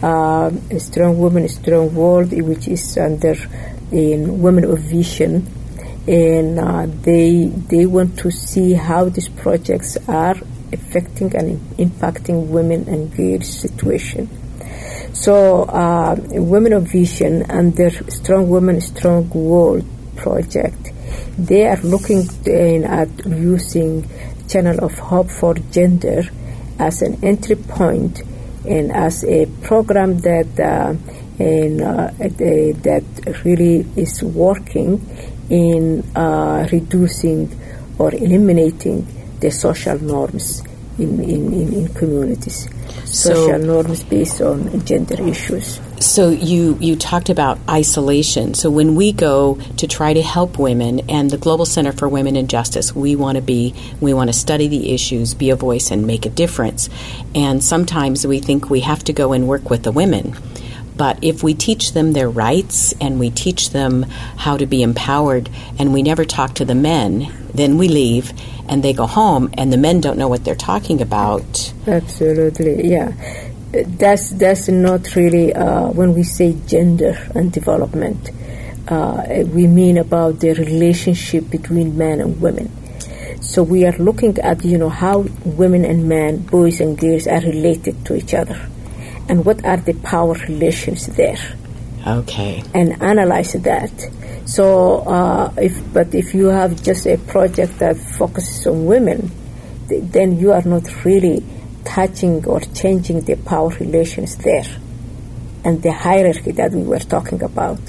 uh, 0.02 0.50
a 0.70 0.78
strong 0.78 1.18
woman, 1.18 1.44
a 1.44 1.48
strong 1.48 1.94
world, 1.94 2.30
which 2.32 2.68
is 2.68 2.96
under 2.98 3.36
in 3.90 4.40
Women 4.42 4.64
of 4.64 4.78
Vision, 4.80 5.46
and 6.06 6.58
uh, 6.58 6.86
they 7.02 7.46
they 7.46 7.86
want 7.86 8.18
to 8.18 8.30
see 8.30 8.74
how 8.74 9.08
these 9.08 9.28
projects 9.28 9.96
are 10.06 10.36
affecting 10.72 11.34
and 11.34 11.58
impacting 11.78 12.48
women 12.48 12.88
and 12.88 13.14
girls' 13.16 13.48
situation. 13.48 14.28
So, 15.20 15.64
uh, 15.64 16.14
Women 16.30 16.72
of 16.74 16.92
Vision 16.92 17.50
under 17.50 17.90
Strong 18.08 18.48
Women, 18.50 18.80
Strong 18.80 19.30
World 19.30 19.84
project, 20.14 20.92
they 21.36 21.66
are 21.66 21.80
looking 21.82 22.22
in 22.46 22.84
at 22.84 23.08
using 23.26 24.08
Channel 24.46 24.84
of 24.84 24.96
Hope 24.96 25.28
for 25.28 25.54
Gender 25.54 26.22
as 26.78 27.02
an 27.02 27.18
entry 27.24 27.56
point 27.56 28.22
and 28.64 28.92
as 28.92 29.24
a 29.24 29.46
program 29.62 30.18
that 30.18 30.54
uh, 30.60 30.94
and, 31.40 31.82
uh, 31.82 32.12
that 32.18 33.04
really 33.44 33.86
is 33.96 34.22
working 34.22 35.02
in 35.50 36.04
uh, 36.14 36.68
reducing 36.70 37.50
or 37.98 38.14
eliminating 38.14 39.04
the 39.40 39.50
social 39.50 39.98
norms 39.98 40.62
in, 40.98 41.20
in, 41.22 41.52
in, 41.52 41.72
in 41.74 41.88
communities. 41.94 42.68
So- 43.04 43.34
Social 43.34 43.58
norms 43.58 44.04
based 44.04 44.40
on 44.40 44.84
gender 44.84 45.20
issues. 45.22 45.80
So 46.00 46.30
you 46.30 46.76
you 46.80 46.94
talked 46.94 47.28
about 47.28 47.58
isolation. 47.68 48.54
So 48.54 48.70
when 48.70 48.94
we 48.94 49.12
go 49.12 49.58
to 49.78 49.86
try 49.88 50.12
to 50.14 50.22
help 50.22 50.56
women 50.58 51.00
and 51.10 51.28
the 51.30 51.38
Global 51.38 51.66
Center 51.66 51.90
for 51.92 52.08
Women 52.08 52.36
and 52.36 52.48
Justice, 52.48 52.94
we 52.94 53.16
want 53.16 53.36
to 53.36 53.42
be 53.42 53.74
we 54.00 54.14
want 54.14 54.28
to 54.28 54.32
study 54.32 54.68
the 54.68 54.92
issues, 54.94 55.34
be 55.34 55.50
a 55.50 55.56
voice 55.56 55.90
and 55.90 56.06
make 56.06 56.24
a 56.24 56.30
difference. 56.30 56.88
And 57.34 57.62
sometimes 57.64 58.26
we 58.26 58.38
think 58.38 58.70
we 58.70 58.80
have 58.80 59.02
to 59.04 59.12
go 59.12 59.32
and 59.32 59.48
work 59.48 59.70
with 59.70 59.82
the 59.82 59.90
women. 59.92 60.36
But 60.98 61.22
if 61.22 61.44
we 61.44 61.54
teach 61.54 61.92
them 61.92 62.12
their 62.12 62.28
rights 62.28 62.92
and 63.00 63.20
we 63.20 63.30
teach 63.30 63.70
them 63.70 64.02
how 64.44 64.56
to 64.56 64.66
be 64.66 64.82
empowered 64.82 65.48
and 65.78 65.92
we 65.94 66.02
never 66.02 66.24
talk 66.24 66.54
to 66.54 66.64
the 66.64 66.74
men, 66.74 67.32
then 67.54 67.78
we 67.78 67.86
leave 67.88 68.32
and 68.68 68.82
they 68.82 68.92
go 68.92 69.06
home 69.06 69.48
and 69.56 69.72
the 69.72 69.76
men 69.76 70.00
don't 70.00 70.18
know 70.18 70.28
what 70.28 70.44
they're 70.44 70.56
talking 70.56 71.00
about. 71.00 71.72
Absolutely, 71.86 72.90
yeah. 72.90 73.12
That's 73.72 74.30
that's 74.30 74.68
not 74.68 75.14
really 75.14 75.54
uh, 75.54 75.88
when 75.90 76.14
we 76.14 76.24
say 76.24 76.56
gender 76.66 77.14
and 77.34 77.52
development. 77.52 78.30
Uh, 78.88 79.44
we 79.52 79.66
mean 79.66 79.98
about 79.98 80.40
the 80.40 80.54
relationship 80.54 81.48
between 81.50 81.96
men 81.96 82.20
and 82.20 82.40
women. 82.40 82.72
So 83.42 83.62
we 83.62 83.84
are 83.84 83.96
looking 83.98 84.38
at 84.38 84.64
you 84.64 84.78
know 84.78 84.88
how 84.88 85.26
women 85.44 85.84
and 85.84 86.08
men, 86.08 86.38
boys 86.38 86.80
and 86.80 86.98
girls 86.98 87.26
are 87.26 87.40
related 87.40 88.04
to 88.06 88.16
each 88.16 88.34
other, 88.34 88.58
and 89.28 89.44
what 89.44 89.64
are 89.64 89.76
the 89.76 89.94
power 89.94 90.34
relations 90.48 91.06
there. 91.06 91.38
Okay. 92.06 92.62
and 92.72 93.02
analyze 93.02 93.52
that. 93.52 93.92
So, 94.46 95.00
uh, 95.00 95.52
if 95.58 95.92
but 95.92 96.14
if 96.14 96.34
you 96.34 96.46
have 96.46 96.82
just 96.82 97.06
a 97.06 97.18
project 97.18 97.80
that 97.80 97.96
focuses 97.96 98.66
on 98.66 98.86
women, 98.86 99.30
th- 99.88 100.04
then 100.04 100.38
you 100.38 100.52
are 100.52 100.62
not 100.62 101.04
really 101.04 101.44
touching 101.84 102.44
or 102.46 102.60
changing 102.60 103.22
the 103.22 103.36
power 103.36 103.68
relations 103.80 104.36
there 104.36 104.64
and 105.64 105.82
the 105.82 105.92
hierarchy 105.92 106.52
that 106.52 106.72
we 106.72 106.82
were 106.82 106.98
talking 106.98 107.42
about. 107.42 107.80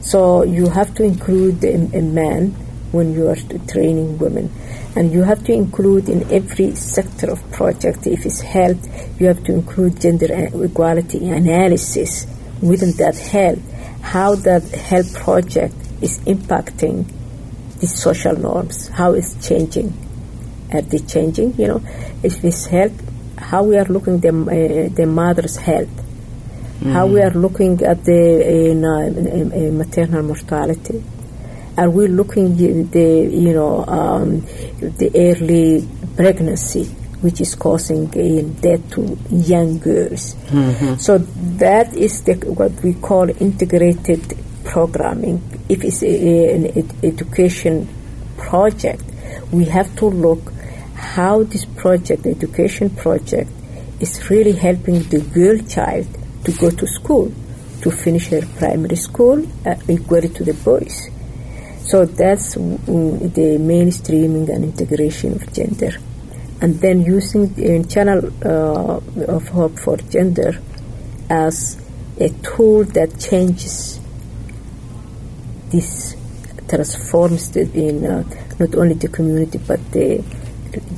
So 0.00 0.42
you 0.42 0.68
have 0.68 0.94
to 0.96 1.04
include 1.04 1.64
a, 1.64 1.74
a 1.96 2.02
man 2.02 2.54
when 2.92 3.12
you 3.14 3.28
are 3.28 3.36
training 3.66 4.18
women, 4.18 4.50
and 4.94 5.12
you 5.12 5.22
have 5.22 5.42
to 5.44 5.52
include 5.52 6.08
in 6.08 6.30
every 6.30 6.74
sector 6.74 7.30
of 7.30 7.50
project. 7.50 8.06
If 8.06 8.24
it's 8.26 8.40
health, 8.40 8.80
you 9.20 9.26
have 9.26 9.42
to 9.44 9.52
include 9.52 10.00
gender 10.00 10.28
equality 10.30 11.28
analysis 11.28 12.26
within 12.60 12.92
that 12.98 13.16
health, 13.16 13.60
how 14.02 14.34
that 14.34 14.62
health 14.70 15.14
project 15.14 15.74
is 16.00 16.18
impacting 16.20 17.06
the 17.80 17.86
social 17.86 18.36
norms, 18.36 18.88
how 18.88 19.12
it's 19.14 19.34
changing. 19.46 19.92
Are 20.72 20.82
they 20.82 20.98
changing? 20.98 21.54
You 21.58 21.68
know, 21.68 21.82
if 22.22 22.44
it's 22.44 22.66
health, 22.66 22.92
how 23.38 23.64
we 23.64 23.76
are 23.76 23.84
looking 23.84 24.20
the 24.20 24.28
uh, 24.30 24.94
the 24.94 25.06
mother's 25.06 25.56
health, 25.56 25.90
how 26.92 27.06
we 27.06 27.20
are 27.20 27.30
looking 27.30 27.82
at 27.82 28.04
the 28.04 28.70
in, 28.70 28.84
uh, 28.84 29.72
maternal 29.72 30.22
mortality. 30.22 31.02
Are 31.76 31.88
we 31.90 32.06
looking 32.08 32.52
at 32.52 32.92
the 32.92 33.28
you 33.32 33.52
know 33.54 33.84
um, 33.86 34.40
the 34.80 35.10
early 35.14 35.88
pregnancy, 36.16 36.84
which 37.22 37.40
is 37.40 37.54
causing 37.54 38.06
uh, 38.08 38.60
death 38.60 38.90
to 38.94 39.16
young 39.30 39.78
girls? 39.78 40.36
So 40.98 41.18
that 41.58 41.96
is 41.96 42.22
the, 42.24 42.34
what 42.52 42.72
we 42.82 42.92
call 42.94 43.30
integrated 43.30 44.36
programming. 44.64 45.40
If 45.68 45.82
it's 45.84 46.02
a, 46.02 46.54
an 46.54 46.66
ed- 46.78 46.94
education 47.02 47.88
project, 48.36 49.02
we 49.50 49.64
have 49.66 49.94
to 49.96 50.06
look 50.06 50.52
how 50.94 51.42
this 51.44 51.64
project, 51.64 52.22
the 52.24 52.30
education 52.30 52.90
project, 52.90 53.50
is 54.00 54.28
really 54.30 54.52
helping 54.52 55.02
the 55.04 55.20
girl 55.20 55.58
child 55.66 56.06
to 56.44 56.52
go 56.52 56.70
to 56.70 56.86
school, 56.86 57.32
to 57.80 57.90
finish 57.90 58.28
her 58.28 58.42
primary 58.58 58.96
school 58.96 59.42
uh, 59.66 59.74
equally 59.88 60.28
to 60.28 60.44
the 60.44 60.54
boys. 60.54 61.08
So 61.84 62.06
that's 62.06 62.54
the 62.54 63.58
mainstreaming 63.60 64.48
and 64.48 64.64
integration 64.64 65.34
of 65.34 65.52
gender. 65.52 65.92
And 66.60 66.80
then 66.80 67.02
using 67.02 67.52
the 67.54 67.84
channel 67.84 68.30
uh, 68.44 69.00
of 69.26 69.48
Hope 69.48 69.78
for 69.80 69.96
Gender 69.96 70.58
as 71.28 71.76
a 72.20 72.28
tool 72.42 72.84
that 72.84 73.18
changes 73.18 73.98
this, 75.70 76.14
transforms 76.68 77.50
the, 77.50 77.62
in 77.74 78.06
uh, 78.06 78.22
not 78.60 78.74
only 78.76 78.94
the 78.94 79.08
community 79.08 79.58
but 79.58 79.80
the, 79.90 80.22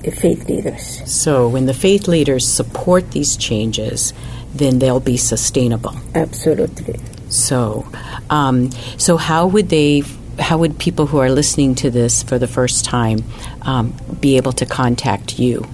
the 0.03 0.11
faith 0.11 0.47
leaders. 0.49 1.01
So 1.11 1.49
when 1.49 1.65
the 1.65 1.75
faith 1.75 2.09
leaders 2.09 2.47
support 2.47 3.13
these 3.13 3.37
changes, 3.37 4.13
then 4.55 4.81
they'll 4.81 5.01
be 5.01 5.17
sustainable. 5.17 5.95
Absolutely. 6.15 7.01
So, 7.31 7.87
um, 8.29 8.71
so 8.99 9.17
how 9.17 9.47
would 9.47 9.71
they? 9.71 10.03
How 10.39 10.59
would 10.59 10.79
people 10.79 11.07
who 11.07 11.19
are 11.19 11.31
listening 11.31 11.75
to 11.77 11.91
this 11.91 12.23
for 12.23 12.39
the 12.39 12.49
first 12.49 12.85
time 12.85 13.25
um, 13.63 13.95
be 14.21 14.37
able 14.37 14.53
to 14.53 14.67
contact 14.67 15.39
you? 15.39 15.67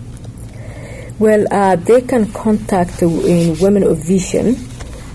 Well, 1.18 1.46
uh, 1.50 1.74
they 1.76 2.00
can 2.00 2.32
contact 2.32 3.02
in 3.02 3.58
Women 3.58 3.82
of 3.82 3.98
Vision 3.98 4.56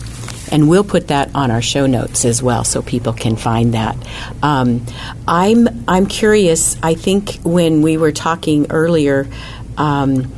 And 0.50 0.68
we'll 0.68 0.84
put 0.84 1.08
that 1.08 1.34
on 1.34 1.50
our 1.50 1.62
show 1.62 1.86
notes 1.86 2.26
as 2.26 2.42
well, 2.42 2.62
so 2.62 2.82
people 2.82 3.14
can 3.14 3.36
find 3.36 3.72
that. 3.74 3.96
Um, 4.42 4.84
I'm 5.26 5.84
I'm 5.88 6.04
curious. 6.06 6.76
I 6.82 6.94
think 6.94 7.40
when 7.42 7.80
we 7.80 7.96
were 7.96 8.12
talking 8.12 8.66
earlier 8.70 9.28
um, 9.76 10.32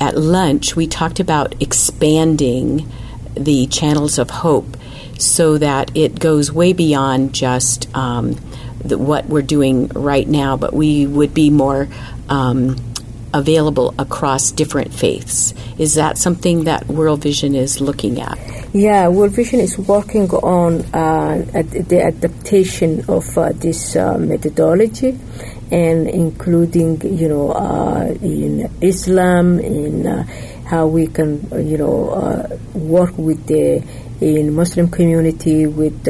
at 0.00 0.16
lunch, 0.16 0.76
we 0.76 0.86
talked 0.86 1.20
about 1.20 1.60
expanding 1.60 2.90
the 3.34 3.66
channels 3.66 4.18
of 4.18 4.30
hope 4.30 4.76
so 5.18 5.58
that 5.58 5.96
it 5.96 6.18
goes 6.18 6.52
way 6.52 6.72
beyond 6.72 7.34
just 7.34 7.94
um, 7.96 8.36
the, 8.84 8.96
what 8.96 9.26
we're 9.26 9.42
doing 9.42 9.88
right 9.88 10.26
now, 10.28 10.56
but 10.56 10.72
we 10.72 11.06
would 11.06 11.34
be 11.34 11.50
more 11.50 11.88
um, 12.28 12.76
available 13.32 13.94
across 13.98 14.50
different 14.50 14.92
faiths. 14.92 15.54
Is 15.78 15.94
that 15.94 16.18
something 16.18 16.64
that 16.64 16.86
World 16.86 17.22
Vision 17.22 17.54
is 17.54 17.80
looking 17.80 18.20
at? 18.20 18.38
Yeah, 18.72 19.08
World 19.08 19.32
Vision 19.32 19.60
is 19.60 19.78
working 19.78 20.30
on 20.30 20.82
uh, 20.94 21.42
the 21.52 22.02
adaptation 22.04 23.04
of 23.08 23.36
uh, 23.38 23.52
this 23.52 23.96
uh, 23.96 24.18
methodology, 24.18 25.18
and 25.70 26.08
including 26.08 27.00
you 27.00 27.28
know 27.28 27.52
uh, 27.52 28.14
in 28.20 28.70
Islam, 28.80 29.58
in 29.60 30.06
uh, 30.06 30.24
how 30.66 30.86
we 30.86 31.06
can 31.06 31.48
you 31.66 31.78
know 31.78 32.10
uh, 32.10 32.56
work 32.74 33.16
with 33.16 33.46
the 33.46 33.82
in 34.20 34.54
Muslim 34.54 34.88
community 34.88 35.66
with. 35.66 36.08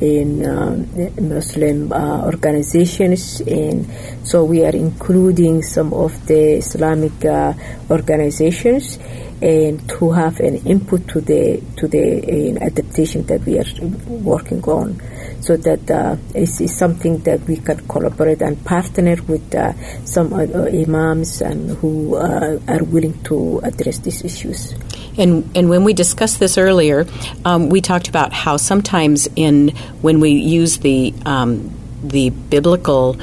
Uh, 0.00 0.04
in 0.04 0.46
um, 0.46 0.86
Muslim 1.28 1.92
uh, 1.92 2.24
organizations, 2.24 3.40
and 3.40 3.86
so 4.22 4.44
we 4.44 4.64
are 4.64 4.74
including 4.74 5.62
some 5.62 5.92
of 5.92 6.26
the 6.26 6.58
Islamic 6.58 7.24
uh, 7.24 7.52
organizations, 7.90 8.98
and 9.42 9.88
to 9.88 10.10
have 10.12 10.40
an 10.40 10.56
input 10.66 11.06
to 11.08 11.20
the 11.20 11.62
to 11.76 11.88
the 11.88 12.56
uh, 12.58 12.64
adaptation 12.64 13.24
that 13.26 13.40
we 13.42 13.58
are 13.58 13.64
working 14.06 14.62
on, 14.64 15.00
so 15.40 15.56
that 15.56 15.90
uh, 15.90 16.16
it's, 16.34 16.60
it's 16.60 16.76
something 16.76 17.18
that 17.18 17.40
we 17.42 17.56
can 17.56 17.86
collaborate 17.88 18.42
and 18.42 18.62
partner 18.64 19.16
with 19.26 19.54
uh, 19.54 19.72
some 20.04 20.32
imams 20.34 21.40
and 21.40 21.70
who 21.78 22.16
uh, 22.16 22.58
are 22.68 22.84
willing 22.84 23.20
to 23.22 23.60
address 23.62 23.98
these 23.98 24.24
issues. 24.24 24.74
And 25.16 25.50
and 25.56 25.68
when 25.68 25.84
we 25.84 25.92
discussed 25.94 26.38
this 26.38 26.58
earlier, 26.58 27.06
um, 27.44 27.68
we 27.68 27.80
talked 27.80 28.08
about 28.08 28.32
how 28.32 28.56
sometimes 28.56 29.28
in 29.36 29.70
when 30.00 30.20
we 30.20 30.30
use 30.30 30.78
the 30.78 31.14
um, 31.26 31.72
the 32.02 32.30
biblical 32.30 33.16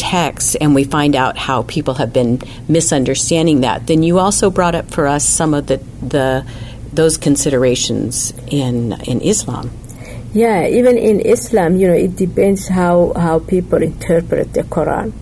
text 0.00 0.56
and 0.60 0.74
we 0.74 0.84
find 0.84 1.14
out 1.14 1.36
how 1.36 1.62
people 1.64 1.94
have 1.94 2.12
been 2.12 2.40
misunderstanding 2.68 3.60
that, 3.60 3.86
then 3.86 4.02
you 4.02 4.18
also 4.18 4.50
brought 4.50 4.74
up 4.74 4.90
for 4.90 5.06
us 5.06 5.24
some 5.24 5.52
of 5.52 5.66
the 5.66 5.76
the 6.00 6.44
those 6.92 7.18
considerations 7.18 8.32
in 8.48 8.92
in 9.04 9.20
Islam. 9.20 9.70
Yeah, 10.32 10.66
even 10.66 10.96
in 10.96 11.18
Islam, 11.20 11.76
you 11.76 11.88
know, 11.88 11.98
it 12.06 12.14
depends 12.14 12.68
how, 12.68 13.12
how 13.16 13.40
people 13.40 13.82
interpret 13.82 14.54
the 14.54 14.62
Quran. 14.62 15.12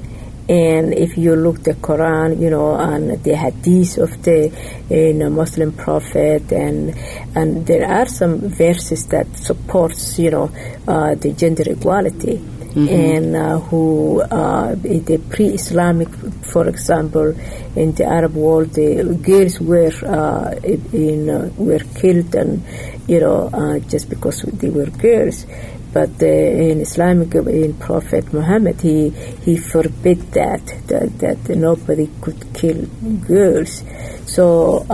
And 0.51 0.93
if 0.93 1.17
you 1.17 1.35
look 1.35 1.63
the 1.63 1.73
Quran, 1.73 2.39
you 2.39 2.51
know, 2.51 2.77
and 2.77 3.23
the 3.25 3.35
hadith 3.35 3.97
of 3.97 4.23
the 4.23 4.53
you 4.91 5.15
know, 5.15 5.31
Muslim 5.31 5.73
prophet, 5.73 6.53
and 6.53 6.95
and 7.35 7.67
there 7.67 7.87
are 7.89 8.09
some 8.09 8.39
verses 8.49 9.07
that 9.09 9.27
supports, 9.37 10.19
you 10.19 10.31
know, 10.31 10.51
uh, 10.87 11.15
the 11.15 11.33
gender 11.33 11.65
equality. 11.67 12.41
Mm-hmm. 12.69 12.89
and 12.89 13.37
uh, 13.37 13.59
who 13.59 14.21
uh, 14.21 14.75
the 14.75 15.19
pre-Islamic, 15.31 16.09
for 16.53 16.69
example, 16.69 17.35
in 17.77 17.93
the 17.95 18.05
Arab 18.05 18.35
world, 18.35 18.71
the 18.75 19.03
girls 19.23 19.61
were 19.61 19.93
uh, 20.05 20.55
in 20.93 21.31
uh, 21.31 21.51
were 21.57 21.85
killed 21.95 22.35
and 22.35 22.63
you 23.07 23.21
know 23.21 23.51
uh, 23.53 23.79
just 23.81 24.09
because 24.09 24.43
they 24.43 24.71
were 24.71 24.87
girls. 24.87 25.47
But 25.91 26.23
uh, 26.23 26.27
in 26.27 26.83
Islamic, 26.83 27.35
in 27.35 27.75
Prophet 27.75 28.33
Muhammad, 28.33 28.81
he 28.81 29.11
he 29.45 29.57
forbid 29.57 30.21
that 30.33 30.65
that, 30.89 31.19
that 31.19 31.57
nobody 31.57 32.11
could 32.21 32.53
kill 32.53 32.85
girls. 33.27 33.83
So 34.27 34.85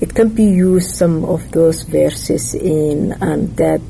it 0.00 0.14
can 0.14 0.28
be 0.28 0.44
used 0.44 0.94
some 0.94 1.24
of 1.24 1.50
those 1.52 1.82
verses 1.84 2.54
in 2.54 3.12
and 3.22 3.56
that 3.56 3.80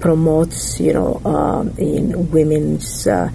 promotes, 0.00 0.80
you 0.80 0.92
know, 0.92 1.20
um, 1.24 1.70
in 1.78 2.30
women's 2.30 3.06
uh, 3.06 3.30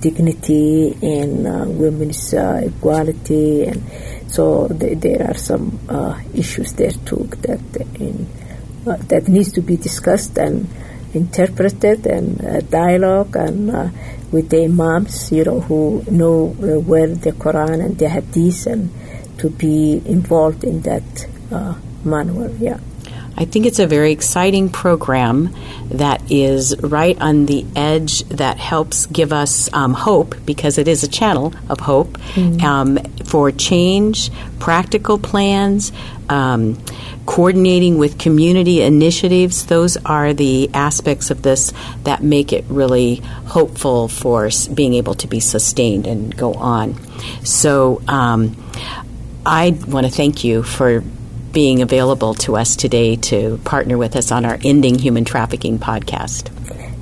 dignity 0.00 0.96
and 1.02 1.46
uh, 1.46 1.64
women's 1.66 2.34
uh, 2.34 2.60
equality, 2.64 3.64
and 3.64 3.82
so 4.28 4.68
th- 4.68 4.98
there 4.98 5.26
are 5.28 5.36
some 5.36 5.78
uh, 5.88 6.20
issues 6.34 6.72
there 6.74 6.90
too 6.90 7.28
that 7.42 7.60
in, 8.00 8.26
uh, 8.86 8.96
that 9.08 9.28
needs 9.28 9.52
to 9.52 9.60
be 9.62 9.76
discussed 9.76 10.36
and 10.38 10.68
interpreted 11.14 12.06
and 12.06 12.44
uh, 12.44 12.60
dialogue 12.62 13.36
and 13.36 13.70
with 14.32 14.50
the 14.50 14.64
imams, 14.64 15.32
you 15.32 15.44
know, 15.44 15.60
who 15.60 16.04
know 16.10 16.54
well 16.58 17.14
the 17.14 17.32
Quran 17.32 17.84
and 17.84 17.98
the 17.98 18.08
Hadith, 18.08 18.66
and 18.66 18.90
to 19.38 19.48
be 19.48 20.02
involved 20.04 20.64
in 20.64 20.82
that 20.82 21.26
manual. 22.04 22.54
Yeah. 22.56 22.78
I 23.38 23.44
think 23.44 23.66
it's 23.66 23.78
a 23.78 23.86
very 23.86 24.10
exciting 24.10 24.68
program 24.68 25.54
that 25.90 26.28
is 26.28 26.76
right 26.80 27.16
on 27.20 27.46
the 27.46 27.64
edge 27.76 28.24
that 28.24 28.56
helps 28.58 29.06
give 29.06 29.32
us 29.32 29.72
um, 29.72 29.94
hope 29.94 30.34
because 30.44 30.76
it 30.76 30.88
is 30.88 31.04
a 31.04 31.08
channel 31.08 31.54
of 31.68 31.78
hope 31.78 32.18
mm-hmm. 32.34 32.66
um, 32.66 32.98
for 33.26 33.52
change, 33.52 34.32
practical 34.58 35.18
plans. 35.18 35.92
Um, 36.28 36.82
coordinating 37.24 37.96
with 37.96 38.18
community 38.18 38.82
initiatives, 38.82 39.66
those 39.66 39.96
are 39.98 40.34
the 40.34 40.68
aspects 40.74 41.30
of 41.30 41.40
this 41.40 41.72
that 42.04 42.22
make 42.22 42.52
it 42.52 42.64
really 42.68 43.16
hopeful 43.46 44.08
for 44.08 44.50
being 44.74 44.94
able 44.94 45.14
to 45.14 45.26
be 45.26 45.40
sustained 45.40 46.06
and 46.06 46.36
go 46.36 46.52
on. 46.54 46.94
So, 47.44 48.02
um, 48.08 48.62
I 49.46 49.70
want 49.86 50.06
to 50.06 50.12
thank 50.12 50.44
you 50.44 50.62
for 50.62 51.02
being 51.58 51.82
available 51.82 52.34
to 52.34 52.56
us 52.56 52.76
today 52.76 53.16
to 53.16 53.58
partner 53.64 53.98
with 53.98 54.14
us 54.14 54.30
on 54.30 54.44
our 54.44 54.56
Ending 54.62 54.96
Human 54.96 55.24
Trafficking 55.24 55.76
podcast. 55.76 56.50